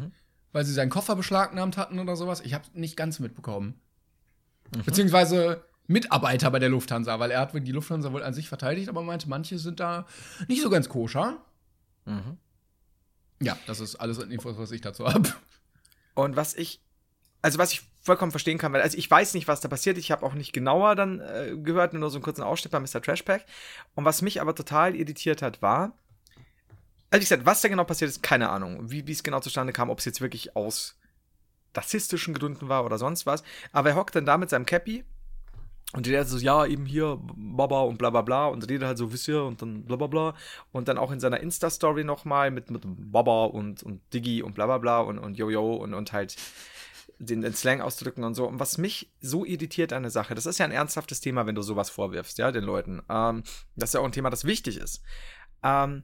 [0.51, 2.41] weil sie seinen Koffer beschlagnahmt hatten oder sowas.
[2.41, 3.79] Ich habe nicht ganz mitbekommen.
[4.85, 9.01] Beziehungsweise Mitarbeiter bei der Lufthansa, weil er hat die Lufthansa wohl an sich verteidigt, aber
[9.01, 10.05] meinte, manche sind da
[10.47, 11.37] nicht so ganz koscher.
[13.41, 15.29] Ja, das ist alles an Infos, was ich dazu habe.
[16.15, 16.81] Und was ich,
[17.41, 19.97] also was ich vollkommen verstehen kann, weil also ich weiß nicht, was da passiert.
[19.97, 23.01] Ich habe auch nicht genauer dann äh, gehört, nur so einen kurzen Ausschnitt bei Mr.
[23.01, 23.45] Trashpack.
[23.95, 25.93] Und was mich aber total irritiert hat, war,
[27.11, 29.89] also wie gesagt, was da genau passiert ist, keine Ahnung, wie es genau zustande kam,
[29.89, 30.97] ob es jetzt wirklich aus
[31.75, 33.43] rassistischen Gründen war oder sonst was.
[33.71, 35.03] Aber er hockt dann da mit seinem Cappy
[35.93, 39.11] und der so, ja, eben hier, Baba und bla bla bla und redet halt so,
[39.11, 40.35] wisst ihr, und dann bla bla bla.
[40.71, 44.67] Und dann auch in seiner Insta-Story nochmal mit, mit Baba und, und Diggi und bla
[44.67, 46.35] bla bla und, und Jojo und, und halt
[47.19, 48.47] den, den Slang ausdrücken und so.
[48.47, 51.55] Und was mich so irritiert an der Sache, das ist ja ein ernsthaftes Thema, wenn
[51.55, 53.01] du sowas vorwirfst, ja, den Leuten.
[53.09, 53.43] Ähm,
[53.75, 55.03] das ist ja auch ein Thema, das wichtig ist.
[55.61, 56.03] Ähm,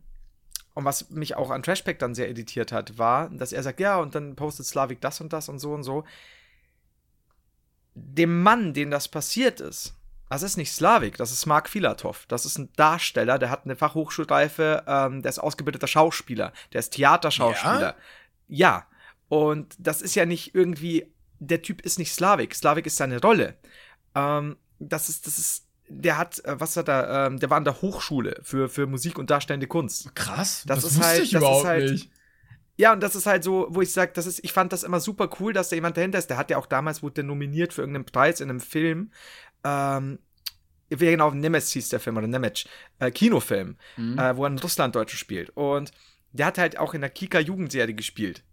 [0.74, 3.98] und was mich auch an Trashpack dann sehr irritiert hat, war, dass er sagt, ja,
[3.98, 6.04] und dann postet Slavik das und das und so und so.
[7.94, 9.96] Dem Mann, den das passiert ist,
[10.30, 12.26] das ist nicht Slavik, das ist Mark Filatov.
[12.28, 16.90] Das ist ein Darsteller, der hat eine Fachhochschulreife, ähm, der ist ausgebildeter Schauspieler, der ist
[16.90, 17.96] Theaterschauspieler.
[18.50, 18.86] Ja.
[19.30, 22.54] Und das ist ja nicht irgendwie, der Typ ist nicht Slavik.
[22.56, 23.56] Slavik ist seine Rolle.
[24.14, 27.64] Ähm, das ist, das ist, der hat, äh, was hat er, ähm, der war an
[27.64, 30.14] der Hochschule für, für Musik und darstellende Kunst.
[30.16, 32.12] Krass, Das das, ist wusste halt- ich das ist überhaupt halt- nicht.
[32.78, 35.00] Ja, und das ist halt so, wo ich sage, das ist, ich fand das immer
[35.00, 36.30] super cool, dass da jemand dahinter ist.
[36.30, 39.12] Der hat ja auch damals, wurde der nominiert für irgendeinen Preis in einem Film.
[39.64, 40.20] Ähm,
[40.90, 42.66] wie genau, Nemes hieß der Film, oder Nemec,
[43.00, 45.52] äh, Kinofilm, äh, wo er einen Russlanddeutschen spielt.
[45.52, 45.92] Und
[46.34, 48.44] der hat halt auch in der Kika-Jugendserie gespielt.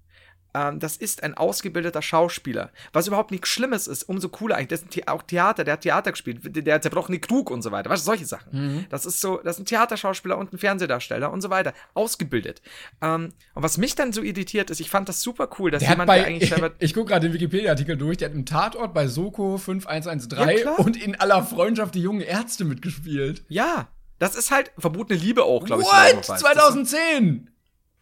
[0.55, 2.71] Ähm, das ist ein ausgebildeter Schauspieler.
[2.93, 4.81] Was überhaupt nichts Schlimmes ist, umso cooler eigentlich.
[4.81, 7.89] Das ist auch Theater, der hat Theater gespielt, der, der zerbrochene Krug und so weiter.
[7.91, 8.87] Weißt du, solche Sachen.
[8.91, 11.73] Das ist so, das ist ein Theaterschauspieler und ein Fernsehdarsteller und so weiter.
[11.95, 12.61] Ausgebildet.
[13.01, 15.89] Ähm, und was mich dann so irritiert ist, ich fand das super cool, dass Der
[15.89, 16.73] hat jemand, bei, der eigentlich selber.
[16.79, 21.03] ich gucke gerade den Wikipedia-Artikel durch, der hat im Tatort bei Soko 5113 Ja, und
[21.03, 23.45] in aller Freundschaft die jungen Ärzte mitgespielt.
[23.49, 23.89] ja,
[24.19, 25.89] das ist halt verbotene Liebe auch, glaube ich.
[25.89, 25.95] What?
[25.95, 26.27] soweit man weiß.
[26.27, 27.51] Das- 2010!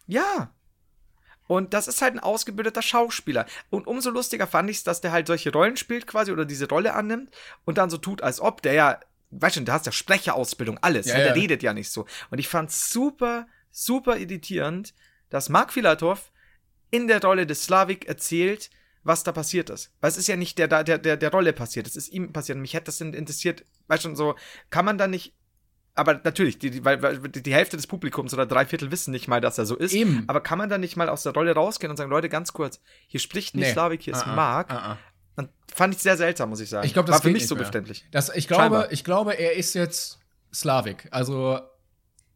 [0.05, 0.51] Ja.
[1.51, 3.45] Und das ist halt ein ausgebildeter Schauspieler.
[3.69, 6.69] Und umso lustiger fand ich es, dass der halt solche Rollen spielt quasi oder diese
[6.69, 7.29] Rolle annimmt
[7.65, 8.99] und dann so tut, als ob der ja,
[9.31, 11.07] weißt du, der hat ja Sprecherausbildung, alles.
[11.07, 11.33] Ja, der ja.
[11.33, 12.05] redet ja nicht so.
[12.29, 14.93] Und ich fand super, super irritierend,
[15.29, 16.31] dass Mark Filatov
[16.89, 18.69] in der Rolle des Slavik erzählt,
[19.03, 19.91] was da passiert ist.
[19.99, 22.59] Weil es ist ja nicht der, der, der, der Rolle passiert, es ist ihm passiert.
[22.59, 24.35] Mich hätte das interessiert, weißt du, so,
[24.69, 25.33] kann man da nicht
[25.95, 29.41] aber natürlich, die, die, weil, die Hälfte des Publikums oder drei Viertel wissen nicht mal,
[29.41, 29.93] dass er so ist.
[29.93, 30.23] Eben.
[30.27, 32.79] Aber kann man da nicht mal aus der Rolle rausgehen und sagen, Leute, ganz kurz,
[33.07, 33.73] hier spricht nicht Nee.
[33.73, 34.71] Slavik, hier ist Ah, ah, Mark.
[34.71, 34.97] ah.
[35.35, 36.85] Und fand ich sehr seltsam, muss ich sagen.
[36.85, 37.63] Ich glaube, das war für mich so mehr.
[37.65, 38.05] befremdlich.
[38.11, 38.91] Das, ich, glaube, Scheinbar.
[38.91, 40.19] ich glaube, er ist jetzt
[40.53, 41.07] Slavik.
[41.11, 41.59] Also,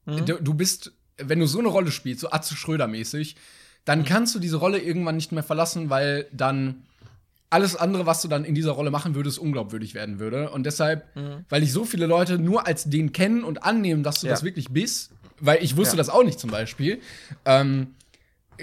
[0.06, 0.26] Mhm.
[0.26, 3.36] du, du bist, wenn du so eine Rolle spielst, so Atze Schröder-mäßig,
[3.86, 4.06] dann Mhm.
[4.06, 6.84] kannst du diese Rolle irgendwann nicht mehr verlassen, weil dann
[7.56, 10.50] alles andere, was du dann in dieser Rolle machen würdest, unglaubwürdig werden würde.
[10.52, 11.08] Und deshalb,
[11.50, 14.30] weil dich so viele Leute nur als den kennen und annehmen, dass du Mhm.
[14.30, 14.34] Ja.
[14.36, 15.98] das wirklich bist, weil ich wusste Ja.
[15.98, 17.00] das auch nicht zum Beispiel,
[17.46, 17.96] ähm,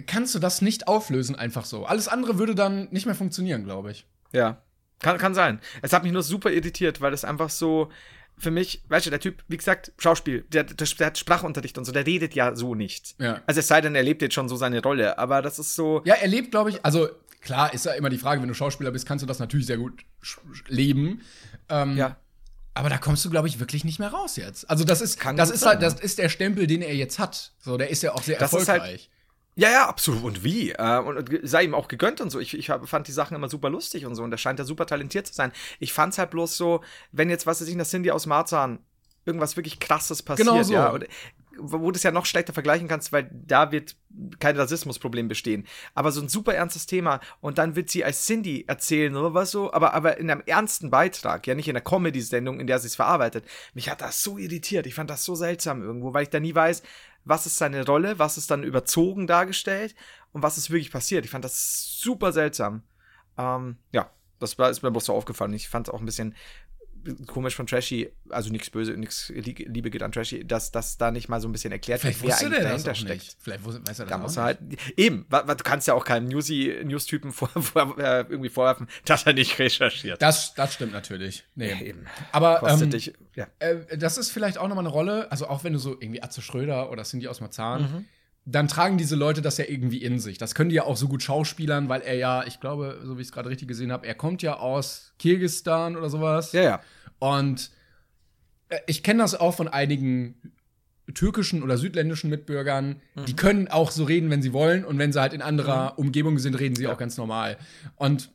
[0.07, 1.85] kannst du das nicht auflösen einfach so.
[1.87, 4.07] Alles andere würde dann nicht mehr funktionieren, glaube ich.
[4.33, 4.63] Ja.
[5.01, 5.61] Kann, kann sein.
[5.83, 7.91] Es hat mich nur super irritiert, weil das einfach so
[8.39, 11.85] für mich, weißt du, der Typ, wie gesagt, Schauspiel, der, der, der hat Sprachunterricht und
[11.85, 13.15] so, der redet ja so nicht.
[13.19, 13.41] Ja.
[13.47, 16.03] Also es sei denn, er lebt jetzt schon so seine Rolle, aber das ist so.
[16.05, 17.09] Ja, er lebt, glaube ich, also
[17.43, 19.77] klar ist ja immer die Frage, wenn du Schauspieler bist, kannst du das natürlich sehr
[19.79, 20.05] gut
[20.69, 21.21] leben.
[21.69, 22.17] Ähm, Ja.
[22.75, 24.71] Aber da kommst du, glaube ich, wirklich nicht mehr raus jetzt.
[24.71, 27.19] Also das ist, Kann das ist sein, halt, das ist der Stempel, den er jetzt
[27.19, 27.53] hat.
[27.61, 28.91] So, der ist ja auch sehr Das ist erfolgreich.
[28.91, 29.11] halt-
[29.57, 30.23] Ja, ja, absolut.
[30.25, 30.71] Und wie?
[30.71, 32.41] Äh, und, sei ihm auch gegönnt und so.
[32.41, 34.23] Ich, ich fand die Sachen immer super lustig und so.
[34.23, 35.53] Und der scheint ja super talentiert zu sein.
[35.81, 36.81] Ich fand's halt bloß so,
[37.11, 38.79] wenn jetzt, was weiß ich, der Cindy aus Marzahn
[39.27, 40.73] irgendwas wirklich krasses passiert, Genau so.
[40.73, 40.89] ja.
[40.89, 41.05] Und,
[41.59, 43.97] wo du es ja noch schlechter vergleichen kannst, weil da wird
[44.39, 45.67] kein Rassismusproblem bestehen.
[45.95, 49.51] Aber so ein super ernstes Thema und dann wird sie als Cindy erzählen oder was
[49.51, 52.89] so, aber, aber in einem ernsten Beitrag, ja nicht in einer Comedy-Sendung, in der sie
[52.89, 53.45] es verarbeitet.
[53.75, 54.87] Mich hat das so irritiert.
[54.87, 56.83] Ich fand das so seltsam irgendwo, weil ich da nie weiß,
[57.25, 59.95] was ist seine Rolle, was ist dann überzogen dargestellt
[60.33, 61.25] und was ist wirklich passiert.
[61.25, 62.83] Ich fand das super seltsam.
[63.39, 64.11] Ähm, ja,
[64.43, 65.53] das ist mir bloß so aufgefallen.
[65.53, 66.35] Ich fand es auch ein bisschen
[67.27, 71.29] komisch von Trashy, also nichts böse, nichts Liebe geht an Trashy, dass das da nicht
[71.29, 73.37] mal so ein bisschen erklärt Vielleicht wird, wer eigentlich dahinter steckt.
[73.41, 74.59] Vielleicht wusste, weiß er das Da muss halt,
[74.97, 79.33] eben, du kannst ja auch keinem Newsy, News-Typen vor, vor, äh, irgendwie vorwerfen, dass er
[79.33, 80.21] nicht recherchiert.
[80.21, 81.45] Das, das stimmt natürlich.
[81.55, 81.71] Nee.
[81.71, 82.07] Ja, eben.
[82.33, 83.47] Aber ähm, dich, ja.
[83.59, 86.43] äh, das ist vielleicht auch nochmal eine Rolle, also auch wenn du so irgendwie Atze
[86.43, 88.05] Schröder oder Cindy aus Marzahn, Mhm.
[88.45, 90.37] Dann tragen diese Leute das ja irgendwie in sich.
[90.39, 93.23] Das können die ja auch so gut schauspielern, weil er ja, ich glaube, so wie
[93.23, 96.53] ich es gerade richtig gesehen habe, er kommt ja aus Kirgistan oder sowas.
[96.53, 96.81] Ja, ja.
[97.21, 97.71] Und
[98.69, 100.53] äh, ich kenne das auch von einigen
[101.15, 103.25] türkischen oder südländischen Mitbürgern, Mhm.
[103.27, 104.85] die können auch so reden, wenn sie wollen.
[104.85, 107.59] Und wenn sie halt in anderer Umgebung sind, reden sie auch ganz normal.
[107.97, 108.31] Und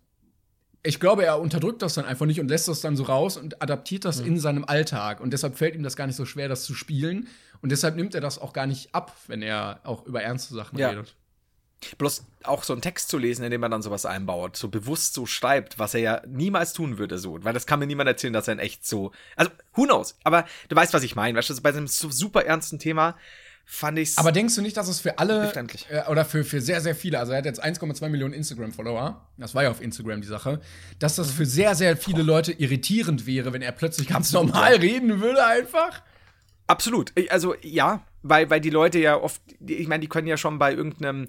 [0.84, 3.62] ich glaube, er unterdrückt das dann einfach nicht und lässt das dann so raus und
[3.62, 4.28] adaptiert das Mhm.
[4.28, 5.20] in seinem Alltag.
[5.20, 7.28] Und deshalb fällt ihm das gar nicht so schwer, das zu spielen.
[7.62, 10.78] Und deshalb nimmt er das auch gar nicht ab, wenn er auch über ernste Sachen
[10.78, 10.90] Ja.
[10.90, 11.16] redet.
[12.00, 15.14] Bloß auch so einen Text zu lesen, in dem man dann sowas einbaut, so bewusst
[15.14, 17.44] so schreibt, was er ja niemals tun würde, so.
[17.44, 19.12] Weil das kann mir niemand erzählen, dass er in echt so.
[19.36, 20.16] Also, who knows?
[20.24, 21.38] Aber du weißt, was ich meine.
[21.38, 23.16] Weißt du, bei so einem so super ernsten Thema
[23.70, 24.18] fand ich's.
[24.18, 25.52] Aber denkst du nicht, dass es für alle
[25.90, 29.54] äh, oder für, für sehr, sehr viele, also er hat jetzt 1,2 Millionen Instagram-Follower, das
[29.54, 30.62] war ja auf Instagram die Sache,
[31.00, 35.20] dass das für sehr, sehr viele Leute irritierend wäre, wenn er plötzlich ganz normal reden
[35.20, 36.02] würde einfach?
[36.68, 37.14] Absolut.
[37.30, 40.74] Also ja, weil, weil die Leute ja oft, ich meine, die können ja schon bei
[40.74, 41.28] irgendeinem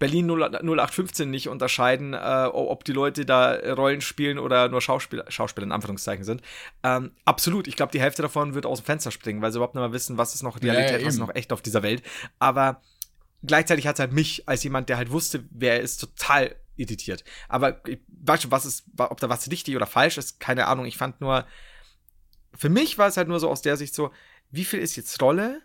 [0.00, 5.30] Berlin 0 0815 nicht unterscheiden, äh, ob die Leute da Rollen spielen oder nur Schauspieler,
[5.30, 6.42] Schauspieler in Anführungszeichen sind.
[6.82, 7.68] Ähm, absolut.
[7.68, 9.92] Ich glaube, die Hälfte davon wird aus dem Fenster springen, weil sie überhaupt nicht mehr
[9.92, 12.02] wissen, was ist noch Ja, Realität, ja, was ist noch echt auf dieser Welt.
[12.38, 12.80] Aber
[13.42, 17.22] gleichzeitig hat es halt mich als jemand, der halt wusste, wer er ist, total irritiert.
[17.50, 20.86] Aber ich weiß schon, was ist, ob da was richtig oder falsch ist, keine Ahnung.
[20.86, 21.46] Ich fand nur,
[22.54, 24.10] für mich war es halt nur so aus der Sicht so,
[24.50, 25.60] wie viel ist jetzt Rolle?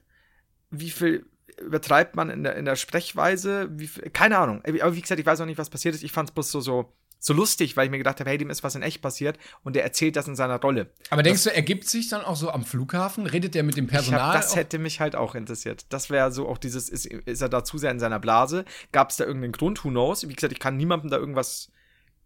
[0.72, 1.26] Wie viel
[1.62, 3.70] übertreibt man in der, in der Sprechweise?
[3.72, 4.62] Wie viel, keine Ahnung.
[4.66, 6.04] Aber wie gesagt, ich weiß auch nicht, was passiert ist.
[6.04, 8.50] Ich fand es bloß so, so, so lustig, weil ich mir gedacht habe, hey, dem
[8.50, 10.92] ist was in echt passiert und der erzählt das in seiner Rolle.
[11.10, 13.26] Aber denkst du, er gibt sich dann auch so am Flughafen?
[13.26, 14.34] Redet er mit dem Ich hab, Personal?
[14.36, 14.58] das auch?
[14.58, 15.86] hätte mich halt auch interessiert.
[15.90, 18.66] Das wäre so auch dieses, ist, ist er da zu sehr in seiner Blase?
[18.92, 19.84] Gab es da irgendeinen Grund?
[19.84, 20.28] Who knows?
[20.28, 21.72] Wie gesagt, ich kann niemandem da irgendwas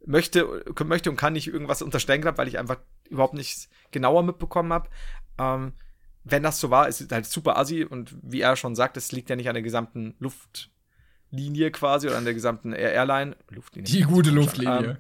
[0.06, 2.78] möchte, möchte und kann nicht irgendwas unterstellen gehabt, weil ich einfach
[3.10, 4.90] überhaupt nichts genauer mitbekommen habe.
[5.38, 5.74] Ähm,
[6.32, 9.12] wenn das so war, ist es halt super assi und wie er schon sagt, es
[9.12, 13.36] liegt ja nicht an der gesamten Luftlinie quasi oder an der gesamten Air- Airline.
[13.50, 13.92] Luftlinie.
[13.92, 14.78] die gute Luftlinie.
[14.92, 14.98] Ähm,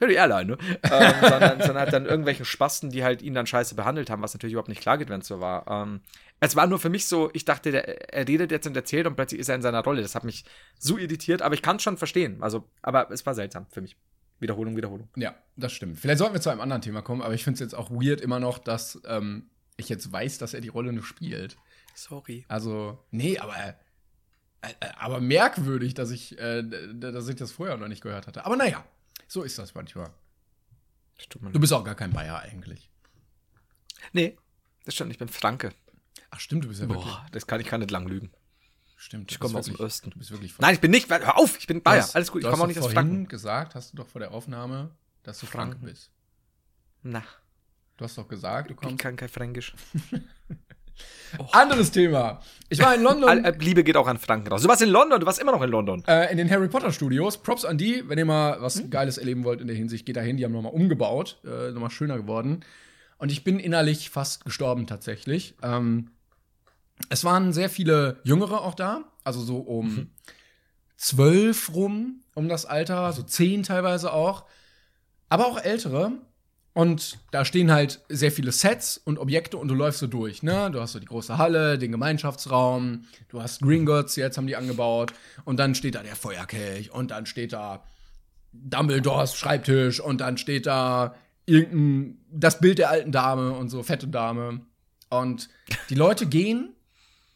[0.00, 0.58] ja, die Airline, ne?
[0.84, 4.32] ähm, sondern, sondern halt dann irgendwelchen Spasten, die halt ihn dann scheiße behandelt haben, was
[4.32, 5.66] natürlich überhaupt nicht klar geht, wenn es so war.
[5.68, 6.00] Ähm,
[6.40, 9.14] es war nur für mich so, ich dachte, der, er redet jetzt und erzählt und
[9.14, 10.00] plötzlich ist er in seiner Rolle.
[10.00, 10.44] Das hat mich
[10.78, 12.42] so irritiert, aber ich kann es schon verstehen.
[12.42, 13.96] Also, aber es war seltsam für mich.
[14.38, 15.08] Wiederholung, Wiederholung.
[15.16, 16.00] Ja, das stimmt.
[16.00, 18.22] Vielleicht sollten wir zu einem anderen Thema kommen, aber ich finde es jetzt auch weird
[18.22, 19.50] immer noch, dass ähm,
[19.80, 21.56] ich jetzt weiß, dass er die Rolle nur spielt.
[21.94, 22.44] Sorry.
[22.48, 23.72] Also, nee, aber, äh,
[24.62, 26.62] äh, aber merkwürdig, dass ich, äh,
[26.94, 28.44] dass ich das vorher noch nicht gehört hatte.
[28.46, 28.84] Aber naja,
[29.26, 30.10] so ist das manchmal.
[31.18, 32.88] Das Du bist auch gar kein Bayer eigentlich.
[34.12, 34.38] Nee,
[34.84, 35.72] das stimmt, ich bin Franke.
[36.30, 37.06] Ach, stimmt, du bist ja wirklich.
[37.06, 38.30] Boah, das kann ich kann nicht lang lügen.
[38.96, 40.10] Stimmt, Ich komme aus dem wirklich- Osten.
[40.10, 41.08] Du bist wirklich Nein, ich bin nicht.
[41.10, 42.02] Hör auf, ich bin Bayer.
[42.02, 43.28] hast- Alles gut, ich komme auch nicht aus Franken.
[43.28, 44.90] gesagt, hast du doch vor der Aufnahme,
[45.22, 45.86] dass du Frank Franken.
[45.86, 46.10] bist.
[47.02, 47.22] Na,
[48.00, 48.98] Du hast doch gesagt, du ich kommst.
[48.98, 49.74] kann kein Fränkisch.
[51.52, 52.40] Anderes Thema.
[52.70, 53.44] Ich war in London.
[53.44, 54.62] Äh, Liebe geht auch an Franken raus.
[54.62, 56.02] Du warst in London, du warst immer noch in London.
[56.08, 57.42] Äh, in den Harry Potter Studios.
[57.42, 58.88] Props an die, wenn ihr mal was Hm?
[58.88, 60.38] Geiles erleben wollt in der Hinsicht, geht da hin.
[60.38, 62.64] Die haben nochmal umgebaut, äh, nochmal schöner geworden.
[63.18, 65.54] Und ich bin innerlich fast gestorben tatsächlich.
[65.62, 66.10] Ähm,
[67.10, 70.10] es waren sehr viele Jüngere auch da, also so um Mhm.
[70.96, 74.46] zwölf rum, um das Alter, so zehn teilweise auch.
[75.28, 76.12] Aber auch ältere.
[76.72, 80.70] Und da stehen halt sehr viele Sets und Objekte und du läufst so durch, ne?
[80.70, 85.12] Du hast so die große Halle, den Gemeinschaftsraum, du hast Gringotts, jetzt haben die angebaut
[85.44, 87.82] und dann steht da der Feuerkelch und dann steht da
[88.52, 91.14] Dumbledores Schreibtisch und dann steht da
[91.46, 94.60] irgendein das Bild der alten Dame und so fette Dame
[95.08, 95.48] und
[95.88, 96.74] die Leute gehen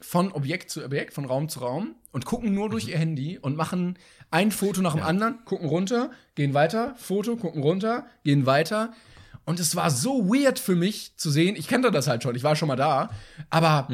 [0.00, 3.56] von Objekt zu Objekt, von Raum zu Raum und gucken nur durch ihr Handy und
[3.56, 3.98] machen
[4.30, 8.92] ein Foto nach dem anderen, gucken runter, gehen weiter, Foto, gucken runter, gehen weiter.
[9.44, 11.56] Und es war so weird für mich zu sehen.
[11.56, 13.10] Ich kannte das halt schon, ich war schon mal da.
[13.50, 13.88] Aber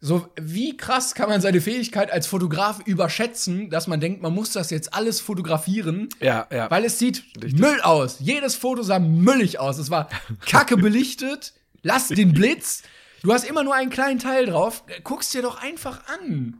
[0.00, 4.52] so, wie krass kann man seine Fähigkeit als Fotograf überschätzen, dass man denkt, man muss
[4.52, 6.10] das jetzt alles fotografieren?
[6.20, 6.70] Ja, ja.
[6.70, 7.24] Weil es sieht
[7.58, 8.18] Müll aus.
[8.20, 9.78] Jedes Foto sah müllig aus.
[9.78, 10.10] Es war
[10.46, 11.54] kacke belichtet.
[11.82, 12.82] Lass den Blitz.
[13.22, 14.84] Du hast immer nur einen kleinen Teil drauf.
[15.04, 16.58] Guckst dir doch einfach an.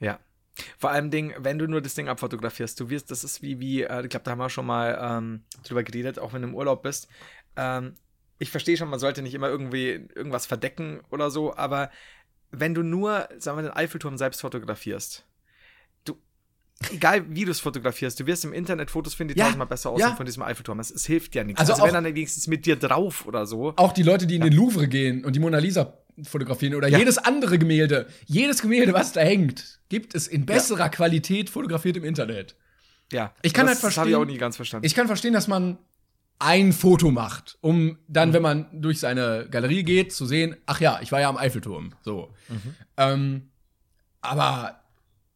[0.00, 0.18] Ja.
[0.76, 3.82] Vor allem Ding, wenn du nur das Ding abfotografierst, du wirst, das ist wie, wie,
[3.82, 6.54] äh, ich glaube, da haben wir schon mal ähm, drüber geredet, auch wenn du im
[6.56, 7.06] Urlaub bist.
[7.56, 7.94] Ähm,
[8.38, 11.90] ich verstehe schon, man sollte nicht immer irgendwie irgendwas verdecken oder so, aber
[12.50, 15.24] wenn du nur, sagen wir, den Eiffelturm selbst fotografierst,
[16.04, 16.16] du,
[16.92, 19.90] egal wie du es fotografierst, du wirst im Internet Fotos finden, die Ja, tausendmal besser
[19.90, 20.16] aussehen ja.
[20.16, 20.80] von diesem Eiffelturm.
[20.80, 21.60] Es, es hilft ja nichts.
[21.60, 23.74] Also Also, wenn dann wenigstens mit dir drauf oder so.
[23.76, 26.98] Auch die Leute, die in den Louvre gehen und die Mona Lisa fotografieren oder Ja.
[26.98, 32.04] jedes andere Gemälde, jedes Gemälde, was da hängt, gibt es in besserer Qualität fotografiert im
[32.04, 32.54] Internet.
[33.12, 33.34] Ja.
[33.42, 34.84] Ich kann das, halt Das habe ich auch verstehen- nie ganz verstanden.
[34.86, 35.78] Ich kann verstehen, dass man
[36.42, 40.98] ein Foto macht, um dann, wenn man durch seine Galerie geht, zu sehen, ach ja,
[41.02, 41.92] ich war ja am Eiffelturm.
[42.02, 42.32] So.
[42.96, 43.50] Ähm,
[44.20, 44.80] aber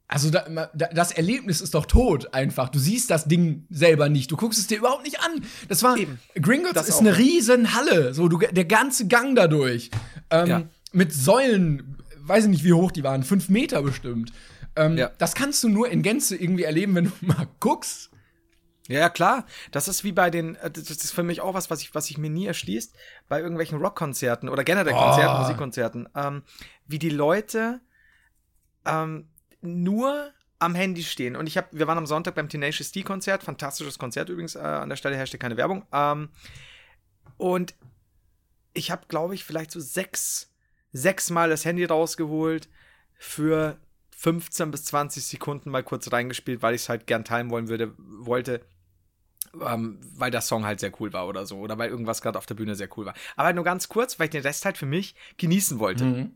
[0.09, 2.69] also da, das Erlebnis ist doch tot einfach.
[2.69, 4.31] Du siehst das Ding selber nicht.
[4.31, 5.43] Du guckst es dir überhaupt nicht an.
[5.69, 6.19] Das war Eben.
[6.41, 7.01] Gringotts Das ist auch.
[7.01, 8.15] eine riesen Halle.
[8.15, 9.91] So du, der ganze Gang dadurch.
[10.31, 10.63] Ähm, Ja.
[10.93, 14.33] Mit Säulen, weiß ich nicht, wie hoch die waren, fünf Meter bestimmt.
[14.77, 15.11] Ähm, Ja.
[15.19, 18.11] Das kannst du nur in Gänze irgendwie erleben, wenn du mal guckst.
[18.89, 19.47] Ja, ja, klar.
[19.73, 22.11] Das ist wie bei den, äh, das ist für mich auch was, was ich, was
[22.11, 22.95] ich mir nie erschließt,
[23.29, 25.41] bei irgendwelchen Rockkonzerten oder generell Konzerten, Oh.
[25.41, 26.43] Musikkonzerten, ähm,
[26.87, 27.81] wie die Leute
[28.85, 29.29] ähm,
[29.61, 31.37] nur am Handy stehen.
[31.37, 34.89] Und ich habe, wir waren am Sonntag beim Tenacious D-Konzert, fantastisches Konzert übrigens, äh, an
[34.89, 35.85] der Stelle herrschte keine Werbung.
[35.93, 36.31] Ähm,
[37.37, 37.75] und
[38.73, 40.53] ich habe, glaube ich, vielleicht so sechs,
[40.93, 42.69] sechs Mal das Handy rausgeholt
[43.19, 43.79] für
[44.17, 47.93] 15 bis 20 Sekunden mal kurz reingespielt, weil ich es halt gern teilen wollen würde,
[47.99, 48.63] wollte,
[49.65, 51.59] ähm, weil der Song halt sehr cool war oder so.
[51.59, 53.15] Oder weil irgendwas gerade auf der Bühne sehr cool war.
[53.37, 56.31] Aber nur ganz kurz, weil ich den Rest halt für mich genießen wollte.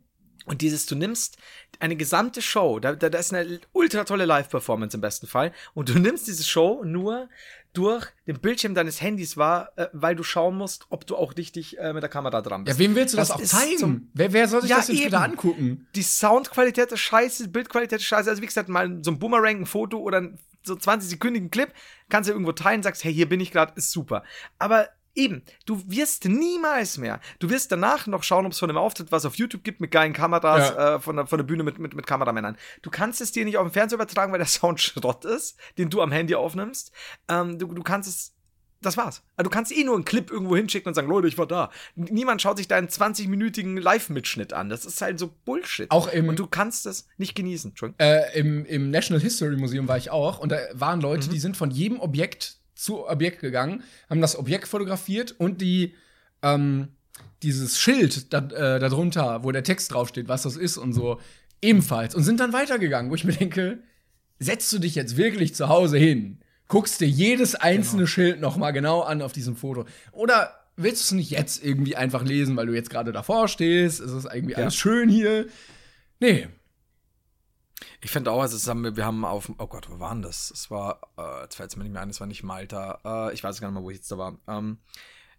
[0.46, 1.36] Und dieses, du nimmst
[1.80, 5.90] eine gesamte Show, da, da, da ist eine ultra tolle Live-Performance im besten Fall, und
[5.90, 7.28] du nimmst diese Show nur
[7.74, 11.78] durch den Bildschirm deines Handys wahr, äh, weil du schauen musst, ob du auch richtig
[11.78, 12.78] äh, mit der Kamera dran bist.
[12.78, 13.78] Ja, wem willst du das, auch ist zeigen?
[13.78, 15.06] zum- wer, wer soll sich Ja, das jetzt eben.
[15.08, 15.86] wieder angucken?
[15.94, 18.28] die Soundqualität ist scheiße, die Bildqualität ist scheiße.
[18.30, 21.72] Also wie gesagt, mal so ein Boomerang, ein Foto oder ein so 20-sekündigen Clip,
[22.08, 24.24] kannst du irgendwo teilen, sagst, hey, hier bin ich gerade, ist super.
[24.58, 27.20] Aber eben, du wirst niemals mehr.
[27.40, 29.90] Du wirst danach noch schauen, ob es von einem Auftritt was auf YouTube gibt mit
[29.90, 30.94] geilen Kameras, Ja.
[30.96, 32.56] äh, von, der, von der Bühne mit, mit, mit Kameramännern.
[32.82, 35.90] Du kannst es dir nicht auf dem Fernseher übertragen, weil der Sound Schrott ist, den
[35.90, 36.92] du am Handy aufnimmst.
[37.28, 38.34] Ähm, du, du kannst es
[38.82, 39.22] das war's.
[39.36, 41.70] Also du kannst eh nur einen Clip irgendwo hinschicken und sagen, Leute, ich war da.
[41.96, 44.68] Niemand schaut sich deinen 20-minütigen Live-Mitschnitt an.
[44.70, 45.90] Das ist halt so Bullshit.
[45.90, 47.70] Auch im- und du kannst es nicht genießen.
[47.72, 47.98] Entschuldigung.
[48.00, 51.32] Äh, im, Im National History Museum war ich auch und da waren Leute, Mhm.
[51.32, 55.94] die sind von jedem Objekt zu Objekt gegangen, haben das Objekt fotografiert und die
[56.42, 56.88] ähm,
[57.42, 61.20] dieses Schild da, äh, darunter, wo der Text draufsteht, was das ist und so,
[61.60, 63.82] ebenfalls und sind dann weitergegangen, wo ich mir denke,
[64.38, 66.38] setzt du dich jetzt wirklich zu Hause hin,
[66.70, 71.04] guckst dir jedes einzelne Schild noch mal genau an auf diesem Foto oder willst du
[71.04, 74.00] es nicht jetzt irgendwie einfach lesen, weil du jetzt gerade davor stehst?
[74.00, 75.46] Ist es irgendwie alles schön hier?
[76.20, 76.48] Nee,
[78.00, 80.50] Ich finde auch, also wir, wir haben auf, oh Gott, wo waren das?
[80.50, 83.00] Es war, äh, jetzt fällt es mir nicht mehr ein, es war nicht Malta.
[83.04, 84.38] Äh, ich weiß gar nicht mal, wo ich jetzt da war.
[84.48, 84.78] Ähm,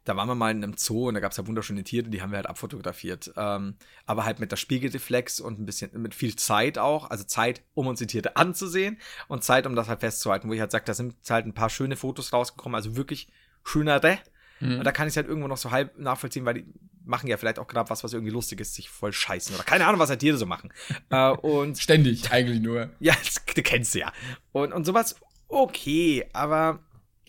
[0.04, 2.22] da waren wir mal in einem Zoo und da gab es ja wunderschöne Tiere, die
[2.22, 3.32] haben wir halt abfotografiert.
[3.38, 3.76] Ähm,
[4.06, 7.10] aber halt mit der Spiegelreflex und ein bisschen mit viel Zeit auch.
[7.10, 8.98] Also Zeit, um uns die Tiere anzusehen
[9.28, 11.70] und Zeit, um das halt festzuhalten, wo ich halt sage, da sind halt ein paar
[11.70, 13.28] schöne Fotos rausgekommen, also wirklich
[13.64, 14.20] schönere.
[14.62, 16.66] Und da kann ich halt irgendwo noch so halb nachvollziehen, weil die
[17.04, 19.88] machen ja vielleicht auch gerade was, was irgendwie lustig ist, sich voll scheißen oder keine
[19.88, 20.72] Ahnung, was halt Tiere so machen.
[21.10, 22.90] äh, und ständig eigentlich nur.
[23.00, 24.14] ja, das, du kennst du ja.
[24.52, 25.16] Und, und sowas,
[25.48, 26.80] okay, aber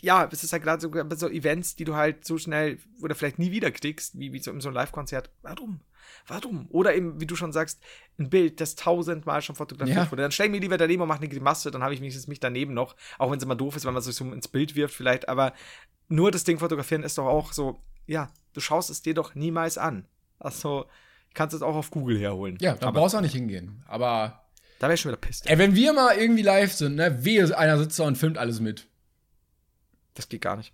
[0.02, 3.38] ja, es ist halt gerade so, so Events, die du halt so schnell oder vielleicht
[3.38, 5.30] nie wieder kriegst, wie, wie so in so einem Live-Konzert.
[5.42, 5.80] Warum?
[6.26, 6.66] Warum?
[6.70, 7.80] Oder eben, wie du schon sagst,
[8.18, 10.10] ein Bild, das tausendmal schon fotografiert Ja.
[10.10, 10.22] wurde.
[10.22, 12.40] Dann stell ich mir lieber daneben und mach eine Grimasse, dann habe ich wenigstens mich
[12.40, 14.94] daneben noch, auch wenn es immer doof ist, wenn man sich so ins Bild wirft
[14.94, 15.52] vielleicht, aber
[16.08, 19.78] nur das Ding fotografieren ist doch auch so, ja, du schaust es dir doch niemals
[19.78, 20.04] an.
[20.38, 20.86] Also,
[21.34, 22.58] kannst es auch auf Google herholen.
[22.60, 23.82] Ja, da aber brauchst du auch nicht hingehen.
[23.86, 24.42] Aber
[24.80, 25.48] da wäre ich schon wieder pisst.
[25.48, 28.58] ey, wenn wir mal irgendwie live sind, ne, wehe, einer sitzt da und filmt alles
[28.60, 28.88] mit.
[30.14, 30.72] Das geht gar nicht.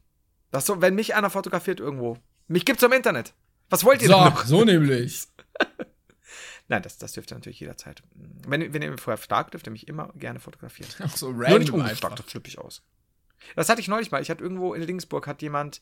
[0.50, 2.16] Das so, wenn mich einer fotografiert irgendwo.
[2.46, 3.34] Mich gibt's im Internet.
[3.70, 4.44] Was wollt ihr So, denn noch?
[4.44, 5.26] so nämlich.
[6.68, 8.02] Nein, das, das dürft ihr natürlich jederzeit.
[8.46, 10.90] Wenn, wenn ihr mir vorher fragt, dürft ihr mich immer gerne fotografieren.
[11.02, 12.16] Ach so Nur nicht random ungefragt, einfach.
[12.16, 12.82] das flippe ich aus.
[13.56, 14.20] Das hatte ich neulich mal.
[14.20, 15.80] Ich hatte irgendwo in Dingsburg hat jemand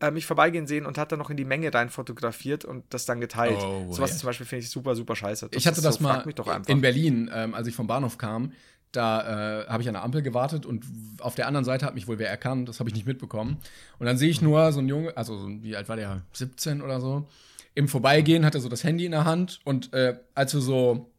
[0.00, 3.06] äh, mich vorbeigehen sehen und hat dann noch in die Menge rein fotografiert und das
[3.06, 3.58] dann geteilt.
[3.60, 4.16] Oh, Sowas ja.
[4.18, 5.48] zum Beispiel finde ich super, super scheiße.
[5.52, 6.24] Ich hatte das so, mal
[6.66, 8.52] in Berlin, ähm, als ich vom Bahnhof kam.
[8.96, 10.84] Da äh, habe ich an der Ampel gewartet und
[11.20, 12.68] auf der anderen Seite hat mich wohl wer erkannt.
[12.68, 13.58] Das habe ich nicht mitbekommen.
[13.98, 16.22] Und dann sehe ich nur so einen Junge, also so, wie alt war der?
[16.32, 17.26] 17 oder so.
[17.74, 21.10] Im Vorbeigehen hat er so das Handy in der Hand und äh, als wir so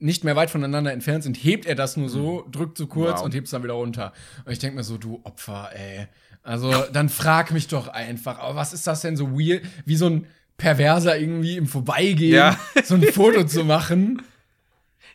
[0.00, 3.16] nicht mehr weit voneinander entfernt sind, hebt er das nur so, drückt so kurz Mhm.
[3.16, 3.24] Wow.
[3.24, 4.12] und hebt es dann wieder runter.
[4.44, 6.06] Und ich denke mir so, du Opfer, ey.
[6.44, 10.06] Also dann frag mich doch einfach, aber was ist das denn so weird, wie so
[10.06, 12.56] ein Perverser irgendwie im Vorbeigehen Ja.
[12.84, 14.22] so ein Foto zu machen?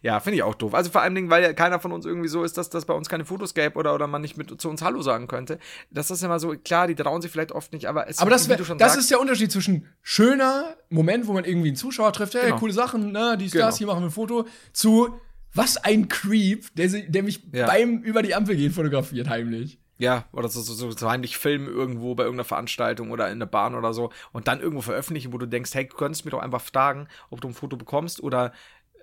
[0.04, 0.74] Ja, finde ich auch doof.
[0.76, 2.94] Also vor allem, Dingen, weil ja keiner von uns irgendwie so ist, dass das bei
[2.94, 5.60] uns keine Fotos gäbe oder, oder man nicht mit zu uns Hallo sagen könnte.
[5.92, 8.46] Das ist immer so, klar, die trauen sich vielleicht oft nicht, aber es Aber das,
[8.50, 12.34] wie wär, das ist der Unterschied zwischen schöner Moment, wo man irgendwie einen Zuschauer trifft,
[12.34, 12.58] hey, Genau.
[12.60, 13.64] coole Sachen, ne, die Genau.
[13.64, 15.20] Stars, hier machen wir ein Foto, zu
[15.54, 17.68] was ein Creep, der, der mich Ja.
[17.68, 19.80] beim über die Ampel gehen fotografiert, heimlich.
[20.00, 23.46] Ja, oder so, so, so, so heimlich filmen irgendwo bei irgendeiner Veranstaltung oder in der
[23.46, 26.42] Bahn oder so und dann irgendwo veröffentlichen, wo du denkst, hey, du könntest mir doch
[26.42, 28.52] einfach fragen, ob du ein Foto bekommst oder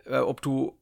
[0.04, 0.76] äh, ob du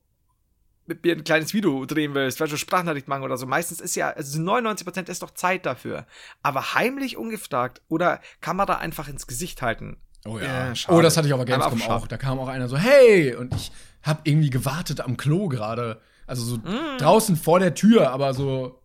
[0.89, 3.47] mit mir ein kleines Video drehen willst, weißt du, Sprachnachricht machen oder so.
[3.47, 6.07] Meistens ist ja, also 99% ist doch Zeit dafür.
[6.43, 9.99] Aber heimlich ungefragt oder Kamera einfach ins Gesicht halten.
[10.27, 10.99] Oh Ja, schade.
[10.99, 12.07] oh, das hatte ich auf der Einmal Gamescom auch.
[12.09, 13.35] Da kam auch einer so, hey!
[13.37, 13.71] Und ich
[14.03, 16.01] hab irgendwie gewartet am Klo gerade.
[16.27, 16.99] Also so Mm.
[16.99, 18.83] draußen vor der Tür, aber so,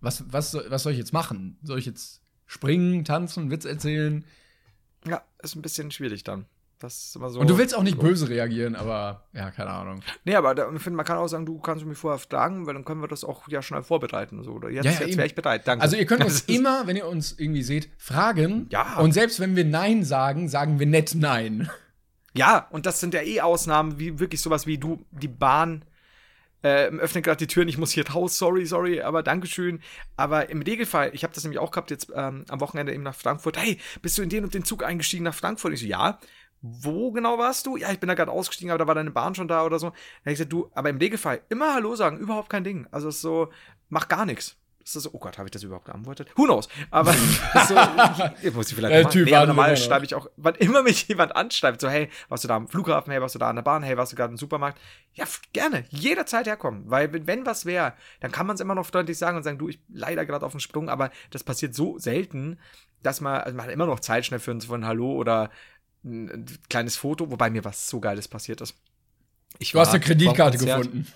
[0.00, 1.58] was, was, soll- was soll ich jetzt machen?
[1.62, 4.24] Soll ich jetzt springen, tanzen, Witz erzählen?
[5.06, 6.46] Ja, ist ein bisschen schwierig dann.
[6.80, 7.40] Das ist immer so.
[7.40, 10.00] Und du willst auch nicht böse reagieren, aber ja, keine Ahnung.
[10.24, 12.72] Nee, aber da, ich finde, man kann auch sagen, du kannst mich vorher fragen, weil
[12.72, 14.42] dann können wir das auch ja schnell vorbereiten.
[14.42, 14.52] So.
[14.52, 15.68] Oder jetzt, Ja, ja, jetzt wäre ich bereit.
[15.68, 15.82] Danke.
[15.82, 18.66] Also ihr könnt uns immer, wenn ihr uns irgendwie seht, fragen.
[18.70, 18.98] Ja.
[18.98, 21.68] Und selbst wenn wir Nein sagen, sagen wir nett Nein.
[22.32, 25.84] Ja, und das sind ja eh Ausnahmen, wie wirklich sowas wie du, die Bahn
[26.62, 29.80] äh, öffnet gerade die Türen, ich muss hier raus, sorry, sorry, aber Dankeschön.
[30.16, 33.14] Aber im Regelfall, ich habe das nämlich auch gehabt jetzt ähm, am Wochenende eben nach
[33.14, 33.58] Frankfurt.
[33.58, 35.72] Hey, bist du in den und den Zug eingestiegen nach Frankfurt?
[35.72, 36.18] Ich so, ja.
[36.62, 37.76] Wo genau warst du?
[37.76, 39.88] Ja, ich bin da gerade ausgestiegen, aber da war deine Bahn schon da oder so.
[39.88, 42.86] Dann hab ich gesagt, du, aber im Regelfall immer Hallo sagen, überhaupt kein Ding.
[42.90, 43.48] Also es ist so,
[43.88, 44.56] mach gar nichts.
[44.82, 46.30] Das ist so, oh Gott, habe ich das überhaupt geantwortet?
[46.36, 46.68] Who knows?
[46.90, 47.12] Aber
[47.68, 47.76] so,
[48.42, 49.10] ich muss ich vielleicht Der.
[49.10, 52.48] Typ nee, normal schreibe ich auch, wann immer mich jemand anschreibt, so, hey, warst du
[52.48, 54.38] da am Flughafen, hey, warst du da an der Bahn, hey, warst du gerade im
[54.38, 54.80] Supermarkt?
[55.12, 58.86] Ja, gerne, jederzeit herkommen, weil wenn, wenn was wäre, dann kann man es immer noch
[58.86, 61.98] freundlich sagen und sagen, du, ich leider gerade auf den Sprung, aber das passiert so
[61.98, 62.58] selten,
[63.02, 65.50] dass man, also man hat immer noch Zeit schnell für ein, für ein Hallo oder
[66.04, 68.74] ein, ein kleines Foto, wobei mir was so Geiles passiert ist.
[69.58, 71.06] Ich Du hast eine war Kreditkarte gefunden.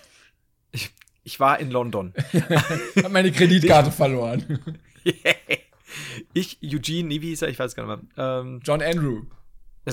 [0.71, 2.13] Ich, ich war in London.
[3.03, 4.77] Hab meine Kreditkarte verloren.
[6.33, 7.49] ich, Eugene, nee, wie hieß er?
[7.49, 8.41] Ich weiß gar nicht mehr.
[8.41, 9.23] Ähm, John Andrew.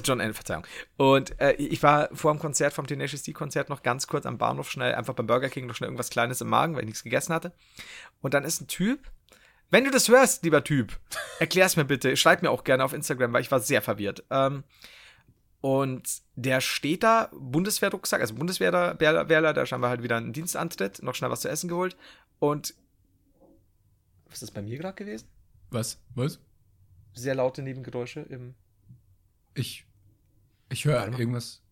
[0.05, 0.67] John N, Verzeihung.
[0.97, 4.71] Und äh, ich war vor dem Konzert, vom Tenacious D-Konzert noch ganz kurz am Bahnhof
[4.71, 7.35] schnell, einfach beim Burger King noch schnell irgendwas Kleines im Magen, weil ich nichts gegessen
[7.35, 7.53] hatte.
[8.23, 9.11] Und dann ist ein Typ,
[9.73, 11.01] wenn du das hörst, lieber Typ,
[11.41, 14.23] erklär's mir bitte, schreib mir auch gerne auf Instagram, weil ich war sehr verwirrt.
[14.31, 14.65] Ähm,
[15.63, 21.15] und der steht da, Bundeswehrrucksack, also Bundeswehrler, Wehrler, der scheinbar halt wieder einen Dienstantritt, noch
[21.15, 21.97] schnell was zu essen geholt.
[22.39, 22.75] Und
[24.27, 25.27] was ist das bei mir gerade gewesen?
[25.71, 25.99] Was?
[26.15, 26.39] Was?
[27.15, 28.55] Sehr laute Nebengeräusche im
[29.55, 29.87] Ich.
[30.69, 31.63] Ich höre irgendwas.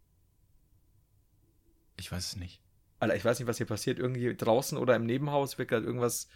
[1.99, 2.63] Ich weiß es nicht.
[2.99, 3.99] Alter, ich weiß nicht, was hier passiert.
[3.99, 6.29] Irgendwie draußen oder im Nebenhaus wird gerade irgendwas,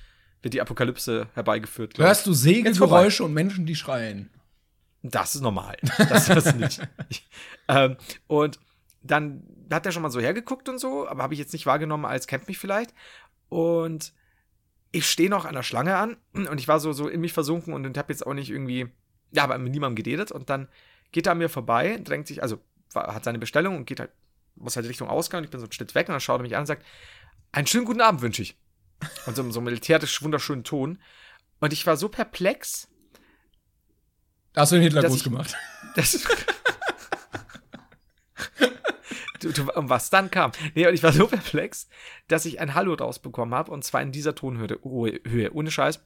[0.44, 1.98] wird die Apokalypse herbeigeführt.
[1.98, 4.30] Hörst du Segelgeräusche und Menschen, die schreien?
[5.02, 5.76] Das ist normal.
[5.98, 6.80] Das ist das nicht.
[7.08, 7.28] Ich,
[7.68, 8.58] ähm, und
[9.02, 12.04] dann hat er schon mal so hergeguckt und so, aber habe ich jetzt nicht wahrgenommen,
[12.04, 12.94] als kennt mich vielleicht.
[13.48, 14.12] Und
[14.92, 17.74] ich stehe noch an der Schlange an und ich war so, so in mich versunken
[17.74, 18.88] und habe jetzt auch nicht irgendwie,
[19.32, 20.32] ja, aber mit niemandem geredet.
[20.32, 20.68] Und dann
[21.12, 22.60] geht er an mir vorbei, drängt sich, also
[22.94, 24.10] hat seine Bestellung und geht halt,
[24.54, 25.38] muss halt Richtung Ausgang.
[25.38, 26.84] Und ich bin so einen Schritt weg und dann schaut er mich an und sagt,
[27.52, 28.56] einen schönen guten Abend wünsche ich.
[29.26, 30.98] Und so, so militärisch wunderschönen Ton.
[31.60, 32.88] Und ich war so perplex,
[34.56, 35.56] hast du den Hitler ich- gemacht.
[35.96, 36.12] Das
[39.40, 40.50] du, du, um was dann kam.
[40.74, 41.88] Nee, und ich war so perplex,
[42.28, 46.00] dass ich ein Hallo rausbekommen habe, und zwar in dieser Tonhöhe, Höhe, Höhe, ohne Scheiß.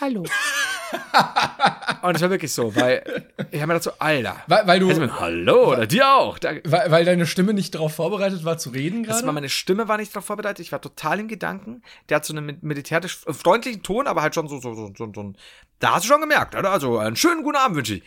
[0.00, 0.24] Hallo.
[2.02, 4.36] und es war wirklich so, weil ich habe mir so, Alter.
[4.46, 4.86] Weil, weil du.
[4.88, 6.38] Mir Hallo oder dir auch.
[6.64, 9.30] Weil, weil deine Stimme nicht darauf vorbereitet war zu reden gerade?
[9.32, 10.60] meine Stimme war nicht darauf vorbereitet.
[10.64, 11.82] Ich war total im Gedanken.
[12.08, 14.92] Der hat so einen mil- militärisch äh, freundlichen Ton, aber halt schon so so so
[14.96, 15.32] so, so.
[15.78, 16.70] Da hast du schon gemerkt, oder?
[16.70, 18.02] Also einen schönen guten Abend wünsche ich.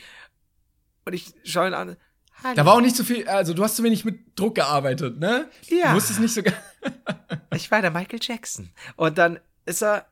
[1.05, 1.97] Und ich schaue ihn an.
[2.43, 2.55] Hallo.
[2.55, 5.49] Da war auch nicht so viel, also du hast zu wenig mit Druck gearbeitet, ne?
[5.67, 5.89] Ja.
[5.91, 6.51] Du wusstest nicht so ge-
[7.55, 8.69] Ich war der Michael Jackson.
[8.95, 10.07] Und dann ist er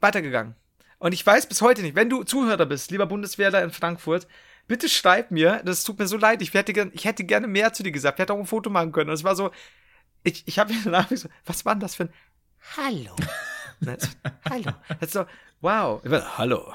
[0.00, 0.54] weitergegangen.
[1.02, 4.28] Und ich weiß bis heute nicht, wenn du Zuhörer bist, lieber Bundeswehrler in Frankfurt,
[4.68, 7.82] bitte schreib mir, das tut mir so leid, ich hätte, ich hätte gerne mehr zu
[7.82, 9.10] dir gesagt, ich hätte auch ein Foto machen können.
[9.10, 9.50] Und es war so,
[10.22, 12.12] ich, ich habe mir danach so, was war denn das für ein
[12.76, 13.16] Hallo?
[13.80, 13.90] So,
[14.48, 14.70] Hallo.
[15.00, 15.24] Das ist so,
[15.60, 16.00] wow.
[16.38, 16.72] Hallo.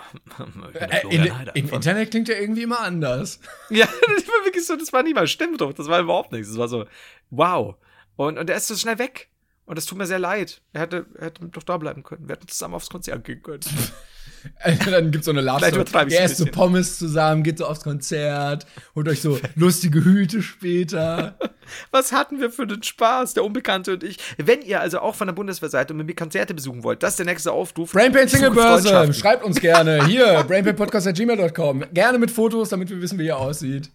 [0.74, 3.40] Äh, in, Im Internet klingt er irgendwie immer anders.
[3.70, 6.50] ja, das war wirklich so, das war nicht mal Stimmdruck, das war überhaupt nichts.
[6.50, 6.86] Das war so,
[7.30, 7.76] wow.
[8.18, 9.30] Und, und er ist so schnell weg.
[9.66, 10.62] Und das tut mir sehr leid.
[10.74, 12.28] Er hätte, er hätte doch da bleiben können.
[12.28, 13.64] Wir hätten zusammen aufs Konzert gehen können.
[14.60, 16.46] Also, Dann gibt's so eine Ihr ein esst so.
[16.46, 18.66] Pommes zusammen, geht so aufs Konzert,
[18.96, 21.38] holt euch so lustige Hüte später.
[21.92, 24.18] Was hatten wir für einen Spaß, der Unbekannte und ich.
[24.38, 27.12] Wenn ihr also auch von der Bundeswehr seid und mit mir Konzerte besuchen wollt, das
[27.12, 27.92] ist der nächste Aufruf.
[27.92, 29.14] Brainpain Singlebörse, Freundschaften.
[29.14, 30.06] schreibt uns gerne.
[30.06, 31.86] Hier, brainpainpodcast.gmail.com.
[31.94, 33.90] Gerne mit Fotos, damit wir wissen, wie ihr aussieht.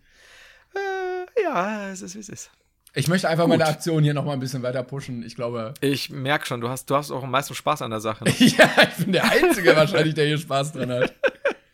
[0.74, 2.50] Äh, ja, es ist wie es ist.
[2.94, 5.22] Ich möchte einfach meine Aktion hier noch mal ein bisschen weiter pushen.
[5.22, 8.00] Ich glaube, Ich merke schon, du hast, du hast auch am meisten Spaß an der
[8.00, 8.24] Sache.
[8.24, 8.34] ne?
[8.38, 11.14] ja, ich bin der Einzige wahrscheinlich, der hier Spaß dran hat.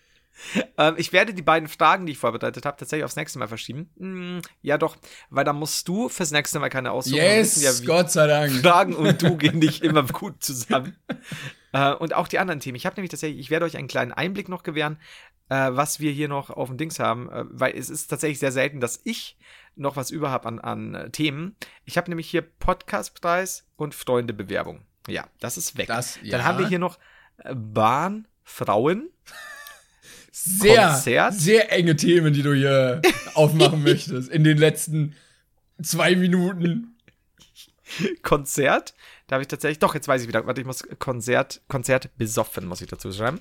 [0.79, 3.91] ähm, ich werde die beiden Fragen, die ich vorbereitet habe, tatsächlich aufs nächste Mal verschieben.
[3.99, 4.97] Hm, ja, doch,
[5.31, 7.17] weil da musst du fürs nächste Mal keine aussuchen.
[7.17, 8.53] Yes, ja, Gott sei Dank.
[8.53, 10.97] Fragen und du gehen nicht immer gut zusammen.
[11.73, 12.77] äh, und auch die anderen Themen.
[12.77, 14.99] Ich habe nämlich tatsächlich, ich werde euch einen kleinen Einblick noch gewähren,
[15.49, 18.53] äh, was wir hier noch auf dem Dings haben, äh, weil es ist tatsächlich sehr
[18.53, 19.37] selten, dass ich
[19.79, 21.57] noch was über habe an, an äh, Themen.
[21.85, 24.83] Ich habe nämlich hier Podcastpreis und Freundebewerbung.
[25.07, 25.87] Ja, das ist weg.
[25.89, 26.33] Das- ja.
[26.37, 26.99] Dann haben wir hier noch
[27.39, 29.09] äh, Bahn, Frauen.
[30.31, 31.35] Sehr, Konzert?
[31.35, 33.03] sehr enge Themen, die du hier
[33.35, 35.15] aufmachen möchtest in den letzten
[35.83, 36.95] zwei Minuten.
[38.23, 38.95] Konzert.
[39.27, 40.47] Da habe ich tatsächlich, doch, jetzt weiß ich wieder.
[40.47, 43.41] Warte, ich muss Konzert, Konzert besoffen, muss ich dazu schreiben.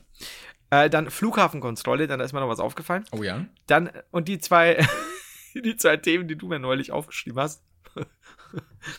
[0.70, 3.06] Äh, dann Flughafenkontrolle, dann ist mir noch was aufgefallen.
[3.12, 3.46] Oh ja.
[3.68, 4.86] Dann, und die zwei,
[5.62, 7.64] die zwei Themen, die du mir neulich aufgeschrieben hast.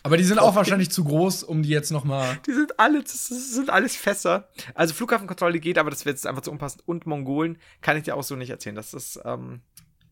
[0.03, 2.37] Aber die sind auch wahrscheinlich zu groß, um die jetzt noch mal.
[2.45, 4.49] Die sind alle, das sind alles Fässer.
[4.75, 6.83] Also Flughafenkontrolle geht, aber das wird jetzt einfach zu unpassend.
[6.87, 8.75] Und Mongolen kann ich dir auch so nicht erzählen.
[8.75, 9.61] Das ist, ähm,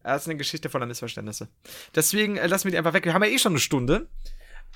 [0.04, 1.50] das ist eine Geschichte voller Missverständnisse.
[1.94, 3.06] Deswegen äh, lassen wir die einfach weg.
[3.06, 4.08] Wir haben ja eh schon eine Stunde.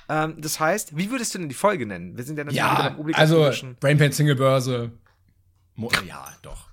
[0.08, 2.16] Ähm, das heißt, wie würdest du denn die Folge nennen?
[2.16, 3.50] Wir sind ja natürlich wieder Ja, beim also.
[3.80, 4.92] Brainpain Single Börse.
[5.74, 6.68] Mo ja, doch.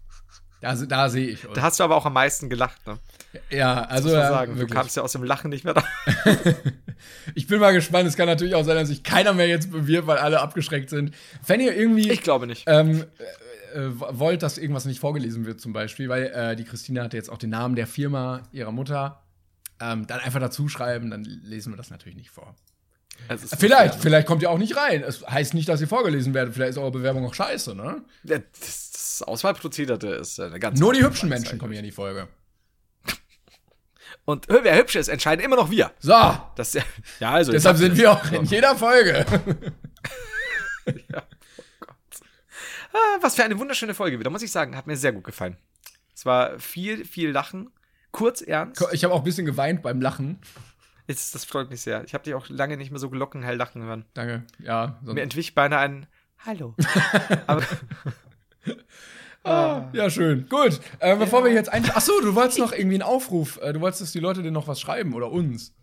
[0.62, 1.48] Da, da sehe ich.
[1.54, 3.00] Da hast du aber auch am meisten gelacht, ne?
[3.50, 4.58] Ja, also ja, sagen.
[4.58, 5.84] Du kamst ja aus dem Lachen nicht mehr da.
[7.34, 8.08] Ich bin mal gespannt.
[8.10, 11.16] Es kann natürlich auch sein, dass sich keiner mehr jetzt bewirbt, weil alle abgeschreckt sind.
[11.48, 12.66] Wenn ihr irgendwie Ich glaube nicht.
[12.68, 13.06] ähm,
[13.74, 17.16] äh, äh, wollt, dass irgendwas nicht vorgelesen wird, zum Beispiel, weil äh, die Christine hatte
[17.16, 19.24] jetzt auch den Namen der Firma ihrer Mutter,
[19.80, 22.56] ähm, dann einfach dazu schreiben, dann lesen wir das natürlich nicht vor.
[23.58, 25.04] Vielleicht, vielleicht kommt ihr auch nicht rein.
[25.04, 26.54] Es heißt nicht, dass ihr vorgelesen werdet.
[26.54, 28.02] Vielleicht ist eure Bewerbung auch scheiße, ne?
[28.24, 28.42] Das,
[28.92, 32.28] das Auswahlprozedere ist eine ganz Nur die hübschen Menschen kommen hier in die Folge.
[34.30, 35.92] Und wer hübsch ist, entscheiden immer noch wir.
[35.98, 36.14] So,
[36.56, 36.84] Das, ja,
[37.20, 37.52] ja, also.
[37.52, 39.26] deshalb sind wir auch in jeder Folge.
[42.92, 44.76] Ah, was für eine wunderschöne Folge wieder, muss ich sagen.
[44.76, 45.58] Hat mir sehr gut gefallen.
[46.16, 47.70] Es war viel, viel Lachen.
[48.12, 48.84] Kurz ernst.
[48.94, 50.40] Ich habe auch ein bisschen geweint beim Lachen.
[51.06, 52.04] Jetzt, das freut mich sehr.
[52.06, 54.06] Ich habe dich auch lange nicht mehr so glockenhell lachen hören.
[54.16, 54.44] Danke.
[54.58, 56.08] Ja, Mir entwich beinahe ein
[56.44, 56.74] Hallo.
[57.48, 57.62] Aber
[59.44, 60.48] Ah, ja, schön.
[60.50, 60.80] Gut.
[61.00, 61.90] Äh, bevor wir jetzt ein.
[61.92, 63.58] Achso, du wolltest noch irgendwie einen Aufruf.
[63.62, 65.74] Äh, du wolltest, dass die Leute dir noch was schreiben oder uns.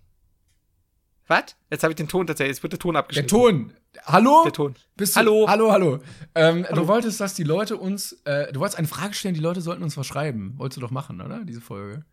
[1.27, 1.57] was?
[1.71, 2.57] Jetzt habe ich den Ton tatsächlich.
[2.57, 3.29] Jetzt wird der Ton Der abgeschnitten.
[3.29, 3.73] Ton.
[4.05, 4.43] Hallo?
[4.45, 4.75] Der Ton.
[4.97, 5.47] Bist du, Hallo.
[5.49, 5.99] Hallo, hallo.
[6.35, 8.13] Ähm, Du wolltest, dass die Leute uns.
[8.25, 10.55] Äh, du wolltest eine Frage stellen, die Leute sollten uns was schreiben.
[10.59, 11.45] Wolltest du doch machen, oder?
[11.45, 12.05] Diese Folge.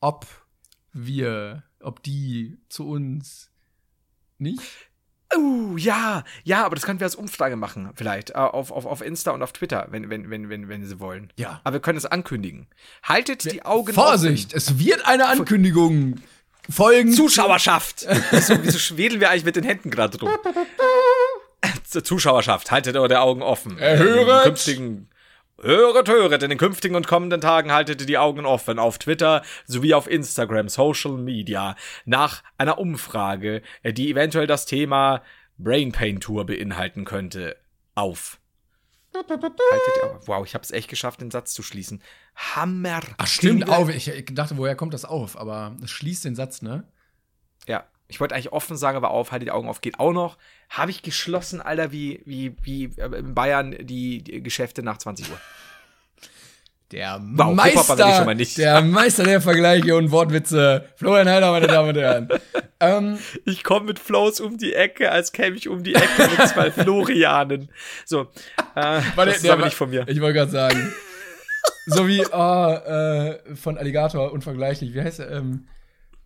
[0.00, 0.26] Ob
[0.92, 3.50] wir, ob die zu uns
[4.38, 4.60] nicht?
[5.36, 8.30] Uh, ja, ja, aber das könnten wir als Umfrage machen, vielleicht.
[8.30, 11.32] äh, Auf, auf, auf Insta und auf Twitter, wenn, wenn, wenn, wenn, wenn sie wollen.
[11.36, 11.60] Ja.
[11.64, 12.66] Aber wir können es ankündigen.
[13.02, 16.16] Haltet die Augen Vorsicht, es wird eine Ankündigung
[16.68, 17.08] folgen.
[17.10, 17.16] offen.
[17.16, 18.06] Zuschauerschaft!
[18.30, 20.30] wieso, wieso wedeln wir eigentlich mit den Händen gerade drum?
[21.84, 23.78] Zur Zuschauerschaft, haltet eure Augen offen.
[23.78, 24.44] Erhöret.
[24.44, 25.08] Künftigen
[25.64, 29.42] Höret, höret, in den künftigen und kommenden Tagen haltet ihr die Augen offen auf Twitter
[29.64, 35.22] sowie auf Instagram, Social Media, nach einer Umfrage, äh, die eventuell das Thema
[35.58, 37.56] Brain Pain Tour beinhalten könnte,
[37.94, 38.40] auf.
[40.26, 42.02] Wow, ich habe es echt geschafft, den Satz zu schließen.
[42.34, 43.02] Hammer.
[43.18, 43.88] Ach, stimmt, auf.
[43.88, 45.38] Ich, ich dachte, woher kommt das auf?
[45.38, 46.88] Aber es schließt den Satz, ne?
[47.68, 50.38] Ja, ich wollte eigentlich offen sagen, aber auf, haltet die Augen auf, geht auch noch.
[50.70, 55.30] Habe ich geschlossen, Alter, wie, wie, wie äh, in Bayern die, die Geschäfte nach 20
[55.30, 55.38] Uhr.
[56.90, 60.84] Der Wow, aber Meister, der Meister der Vergleiche und Wortwitze.
[60.96, 62.28] Florian Heider, meine Damen und Herren.
[62.80, 66.48] ähm, Ich komme mit Flows um die Ecke, als käme ich um die Ecke mit
[66.48, 67.70] zwei Florianen.
[68.04, 68.22] So,
[68.74, 70.06] äh, Warte, das ist der aber war- nicht von mir.
[70.06, 70.92] Ich wollte gerade sagen.
[71.86, 74.92] so wie oh, äh, von Alligator, unvergleichlich.
[74.92, 75.30] Wie heißt er?
[75.30, 75.68] Ähm,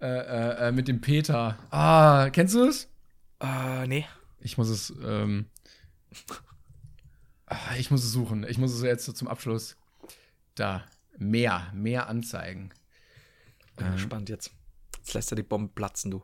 [0.01, 1.59] äh, äh, äh, mit dem Peter.
[1.71, 2.89] Ah, kennst du es?
[3.41, 4.07] Äh, nee.
[4.41, 4.91] Ich muss es.
[5.03, 5.47] Ähm,
[7.47, 8.45] ah, ich muss es suchen.
[8.49, 9.77] Ich muss es jetzt so zum Abschluss.
[10.55, 10.85] Da.
[11.19, 11.71] Mehr.
[11.75, 12.71] Mehr anzeigen.
[13.77, 14.51] Bin gespannt jetzt.
[14.99, 16.23] Jetzt lässt er die Bombe platzen, du.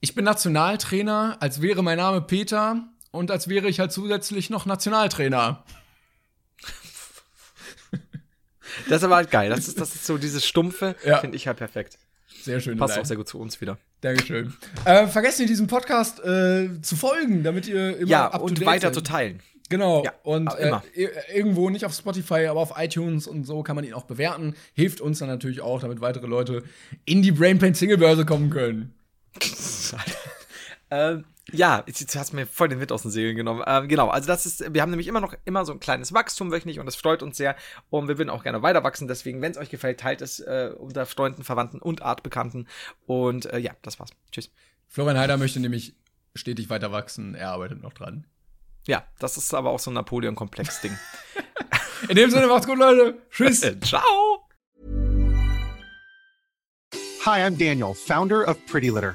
[0.00, 4.66] Ich bin Nationaltrainer, als wäre mein Name Peter und als wäre ich halt zusätzlich noch
[4.66, 5.64] Nationaltrainer.
[8.88, 9.50] Das ist aber halt geil.
[9.50, 11.18] Das ist, das ist so dieses Stumpfe, Ja.
[11.18, 11.98] finde ich halt perfekt.
[12.42, 12.78] Sehr schön.
[12.78, 13.78] Passt auch sehr gut zu uns wieder.
[14.00, 14.54] Dankeschön.
[14.84, 18.64] Äh, vergesst nicht, diesem Podcast äh, zu folgen, damit ihr immer Ja, up to und
[18.64, 18.94] weiter seid.
[18.94, 19.40] zu teilen.
[19.68, 20.02] Genau.
[20.04, 20.72] Ja, und äh,
[21.32, 24.54] irgendwo nicht auf Spotify, aber auf iTunes und so kann man ihn auch bewerten.
[24.74, 26.64] Hilft uns dann natürlich auch, damit weitere Leute
[27.04, 28.94] in die Brainpain Singlebörse kommen können.
[30.90, 33.62] Ähm, ja, jetzt, hast du mir voll den Wind aus den Seelen genommen.
[33.66, 36.52] Ähm, genau, also das ist, wir haben nämlich immer noch immer so ein kleines Wachstum
[36.52, 37.56] wöchentlich und das freut uns sehr.
[37.88, 39.08] Und wir würden auch gerne weiter wachsen.
[39.08, 42.68] Deswegen, wenn es euch gefällt, teilt es äh, unter Freunden, Verwandten und Artbekannten.
[43.06, 44.10] Und äh, ja, das war's.
[44.30, 44.50] Tschüss.
[44.88, 45.94] Florian Heider möchte nämlich
[46.34, 47.34] stetig weiter wachsen.
[47.34, 48.26] Er arbeitet noch dran.
[48.86, 50.96] Ja, das ist aber auch so ein Napoleon-Komplex-Ding.
[52.08, 53.18] In dem Sinne, macht's gut, Leute.
[53.30, 53.60] Tschüss.
[53.82, 54.48] Ciao!
[57.26, 59.14] Hi, I'm Daniel, founder of Pretty Litter.